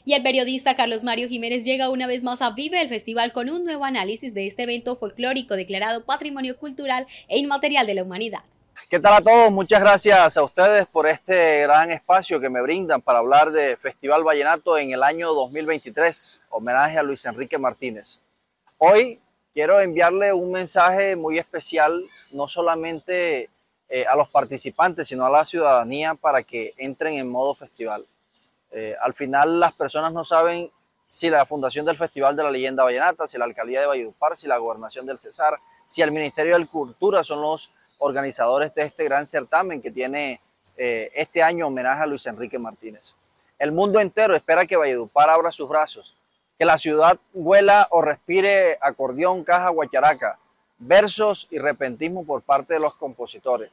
Y 0.04 0.14
el 0.14 0.22
periodista 0.22 0.74
Carlos 0.74 1.04
Mario 1.04 1.28
Jiménez 1.28 1.64
llega 1.64 1.90
una 1.90 2.06
vez 2.06 2.22
más 2.22 2.42
a 2.42 2.50
Vive 2.50 2.80
el 2.80 2.88
Festival 2.88 3.32
con 3.32 3.48
un 3.48 3.64
nuevo 3.64 3.84
análisis 3.84 4.34
de 4.34 4.46
este 4.46 4.64
evento 4.64 4.96
folclórico 4.96 5.54
declarado 5.54 6.04
Patrimonio 6.04 6.58
Cultural 6.58 7.06
e 7.28 7.38
Inmaterial 7.38 7.86
de 7.86 7.94
la 7.94 8.02
Humanidad. 8.02 8.40
¿Qué 8.88 9.00
tal 9.00 9.14
a 9.14 9.20
todos? 9.20 9.50
Muchas 9.50 9.80
gracias 9.80 10.36
a 10.36 10.42
ustedes 10.42 10.86
por 10.86 11.06
este 11.06 11.62
gran 11.62 11.90
espacio 11.90 12.40
que 12.40 12.48
me 12.48 12.62
brindan 12.62 13.02
para 13.02 13.18
hablar 13.18 13.50
de 13.50 13.76
Festival 13.76 14.24
Vallenato 14.24 14.78
en 14.78 14.92
el 14.92 15.02
año 15.02 15.34
2023, 15.34 16.42
homenaje 16.50 16.96
a 16.96 17.02
Luis 17.02 17.24
Enrique 17.26 17.58
Martínez. 17.58 18.20
Hoy 18.78 19.20
quiero 19.58 19.80
enviarle 19.80 20.32
un 20.32 20.52
mensaje 20.52 21.16
muy 21.16 21.36
especial, 21.36 22.08
no 22.30 22.46
solamente 22.46 23.50
eh, 23.88 24.06
a 24.06 24.14
los 24.14 24.28
participantes, 24.28 25.08
sino 25.08 25.24
a 25.24 25.30
la 25.30 25.44
ciudadanía 25.44 26.14
para 26.14 26.44
que 26.44 26.74
entren 26.76 27.14
en 27.14 27.28
modo 27.28 27.56
festival. 27.56 28.06
Eh, 28.70 28.94
al 29.02 29.14
final 29.14 29.58
las 29.58 29.72
personas 29.72 30.12
no 30.12 30.22
saben 30.22 30.70
si 31.08 31.28
la 31.28 31.44
fundación 31.44 31.84
del 31.84 31.96
Festival 31.96 32.36
de 32.36 32.44
la 32.44 32.52
Leyenda 32.52 32.84
Vallenata, 32.84 33.26
si 33.26 33.36
la 33.36 33.46
Alcaldía 33.46 33.80
de 33.80 33.88
Valledupar, 33.88 34.36
si 34.36 34.46
la 34.46 34.58
Gobernación 34.58 35.06
del 35.06 35.18
Cesar, 35.18 35.58
si 35.84 36.02
el 36.02 36.12
Ministerio 36.12 36.56
de 36.56 36.64
Cultura 36.68 37.24
son 37.24 37.42
los 37.42 37.72
organizadores 37.98 38.72
de 38.76 38.82
este 38.82 39.02
gran 39.02 39.26
certamen 39.26 39.82
que 39.82 39.90
tiene 39.90 40.40
eh, 40.76 41.10
este 41.16 41.42
año 41.42 41.66
homenaje 41.66 42.04
a 42.04 42.06
Luis 42.06 42.26
Enrique 42.26 42.60
Martínez. 42.60 43.16
El 43.58 43.72
mundo 43.72 43.98
entero 43.98 44.36
espera 44.36 44.66
que 44.66 44.76
Valledupar 44.76 45.28
abra 45.28 45.50
sus 45.50 45.68
brazos, 45.68 46.14
que 46.58 46.64
la 46.64 46.76
ciudad 46.76 47.18
huela 47.32 47.86
o 47.90 48.02
respire 48.02 48.78
acordeón, 48.80 49.44
caja, 49.44 49.68
guacharaca, 49.68 50.38
versos 50.78 51.46
y 51.50 51.58
repentismo 51.58 52.26
por 52.26 52.42
parte 52.42 52.74
de 52.74 52.80
los 52.80 52.94
compositores. 52.96 53.70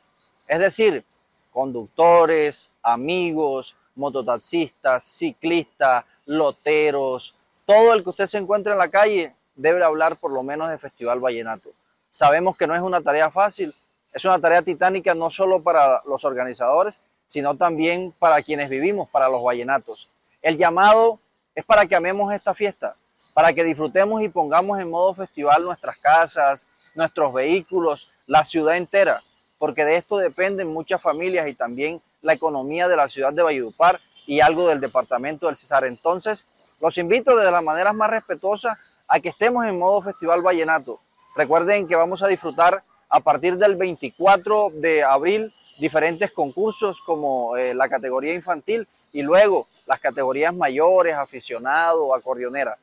Es 0.48 0.60
decir, 0.60 1.04
conductores, 1.52 2.70
amigos, 2.84 3.76
mototaxistas, 3.96 5.04
ciclistas, 5.04 6.06
loteros, 6.26 7.40
todo 7.66 7.94
el 7.94 8.04
que 8.04 8.10
usted 8.10 8.28
se 8.28 8.38
encuentre 8.38 8.74
en 8.74 8.78
la 8.78 8.90
calle 8.90 9.34
debe 9.56 9.84
hablar 9.84 10.18
por 10.18 10.32
lo 10.32 10.44
menos 10.44 10.70
de 10.70 10.78
Festival 10.78 11.20
Vallenato. 11.20 11.72
Sabemos 12.12 12.56
que 12.56 12.68
no 12.68 12.76
es 12.76 12.82
una 12.82 13.02
tarea 13.02 13.32
fácil, 13.32 13.74
es 14.14 14.24
una 14.26 14.40
tarea 14.40 14.62
titánica 14.62 15.16
no 15.16 15.32
solo 15.32 15.64
para 15.64 16.02
los 16.06 16.24
organizadores, 16.24 17.02
sino 17.28 17.56
también 17.58 18.14
para 18.20 18.42
quienes 18.44 18.70
vivimos, 18.70 19.10
para 19.10 19.28
los 19.28 19.44
vallenatos. 19.44 20.12
El 20.42 20.58
llamado 20.58 21.20
es 21.56 21.64
para 21.64 21.86
que 21.86 21.96
amemos 21.96 22.32
esta 22.34 22.54
fiesta, 22.54 22.96
para 23.34 23.54
que 23.54 23.64
disfrutemos 23.64 24.22
y 24.22 24.30
pongamos 24.30 24.80
en 24.80 24.90
modo 24.90 25.16
festival 25.16 25.64
nuestras 25.64 25.98
casas, 25.98 26.68
nuestros 26.94 27.34
vehículos, 27.34 28.12
la 28.28 28.44
ciudad 28.44 28.78
entera, 28.78 29.24
porque 29.58 29.86
de 29.86 29.96
esto 29.96 30.18
dependen 30.18 30.68
muchas 30.68 31.02
familias 31.02 31.48
y 31.48 31.54
también 31.54 32.02
la 32.22 32.34
economía 32.34 32.88
de 32.88 32.98
la 32.98 33.08
ciudad 33.08 33.34
de 33.34 33.42
Valledupar 33.42 34.02
y 34.28 34.42
algo 34.42 34.68
del 34.68 34.82
departamento 34.82 35.48
del 35.48 35.56
Cesar. 35.56 35.86
Entonces, 35.86 36.48
los 36.82 36.98
invito 36.98 37.38
de 37.38 37.52
las 37.52 37.64
maneras 37.64 37.94
más 37.94 38.10
respetuosas 38.10 38.78
a 39.08 39.20
que 39.20 39.30
estemos 39.30 39.66
en 39.66 39.80
modo 39.80 40.02
festival 40.02 40.42
vallenato. 40.42 41.00
Recuerden 41.36 41.88
que 41.88 41.96
vamos 41.96 42.24
a 42.24 42.28
disfrutar 42.28 42.84
a 43.10 43.20
partir 43.20 43.58
del 43.58 43.76
24 43.76 44.72
de 44.74 45.04
abril 45.04 45.54
diferentes 45.78 46.32
concursos 46.32 47.02
como 47.02 47.58
eh, 47.58 47.74
la 47.74 47.90
categoría 47.90 48.34
infantil 48.34 48.88
y 49.12 49.22
luego 49.22 49.68
las 49.86 50.00
categorías 50.00 50.56
mayores, 50.56 51.16
aficionado, 51.16 52.14
acordeonera. 52.14 52.78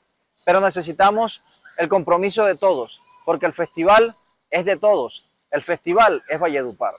Pero 0.44 0.61
necesitamos 0.61 1.42
el 1.78 1.88
compromiso 1.88 2.44
de 2.44 2.55
todos, 2.55 3.00
porque 3.24 3.46
el 3.46 3.52
festival 3.52 4.16
es 4.50 4.64
de 4.64 4.76
todos, 4.76 5.24
el 5.50 5.62
festival 5.62 6.22
es 6.28 6.38
Valledupar. 6.38 6.96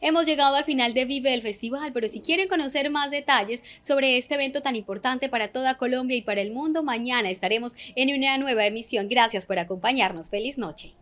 Hemos 0.00 0.26
llegado 0.26 0.56
al 0.56 0.64
final 0.64 0.94
de 0.94 1.04
Vive 1.04 1.34
el 1.34 1.42
Festival, 1.42 1.92
pero 1.92 2.08
si 2.08 2.20
quieren 2.20 2.48
conocer 2.48 2.90
más 2.90 3.10
detalles 3.10 3.62
sobre 3.80 4.16
este 4.16 4.34
evento 4.34 4.62
tan 4.62 4.76
importante 4.76 5.28
para 5.28 5.48
toda 5.48 5.76
Colombia 5.76 6.16
y 6.16 6.22
para 6.22 6.40
el 6.40 6.52
mundo, 6.52 6.82
mañana 6.82 7.30
estaremos 7.30 7.74
en 7.96 8.16
una 8.16 8.38
nueva 8.38 8.66
emisión. 8.66 9.08
Gracias 9.08 9.46
por 9.46 9.58
acompañarnos. 9.58 10.30
Feliz 10.30 10.58
noche. 10.58 10.94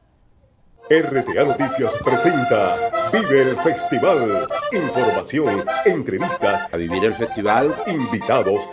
RTA 1.01 1.45
Noticias 1.45 1.97
presenta 2.05 2.77
Vive 3.11 3.41
el 3.41 3.57
Festival. 3.57 4.47
Información, 4.73 5.65
entrevistas, 5.87 6.67
a 6.71 6.77
vivir 6.77 7.07
el 7.07 7.15
festival, 7.15 7.75
invitados 7.87 8.69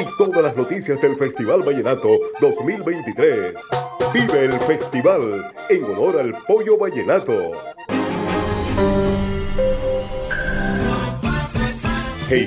y 0.00 0.06
todas 0.16 0.42
las 0.42 0.56
noticias 0.56 0.98
del 1.02 1.16
Festival 1.16 1.62
Vallenato 1.62 2.18
2023. 2.40 3.60
Vive 4.14 4.44
el 4.46 4.58
Festival 4.60 5.52
en 5.68 5.84
honor 5.84 6.18
al 6.18 6.34
pollo 6.46 6.78
vallenato. 6.78 7.52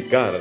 Car 0.09 0.31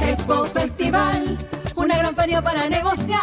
Expo 0.00 0.44
Festival, 0.46 1.38
una 1.80 1.96
gran 1.96 2.14
feria 2.14 2.42
para 2.42 2.68
negociar. 2.68 3.20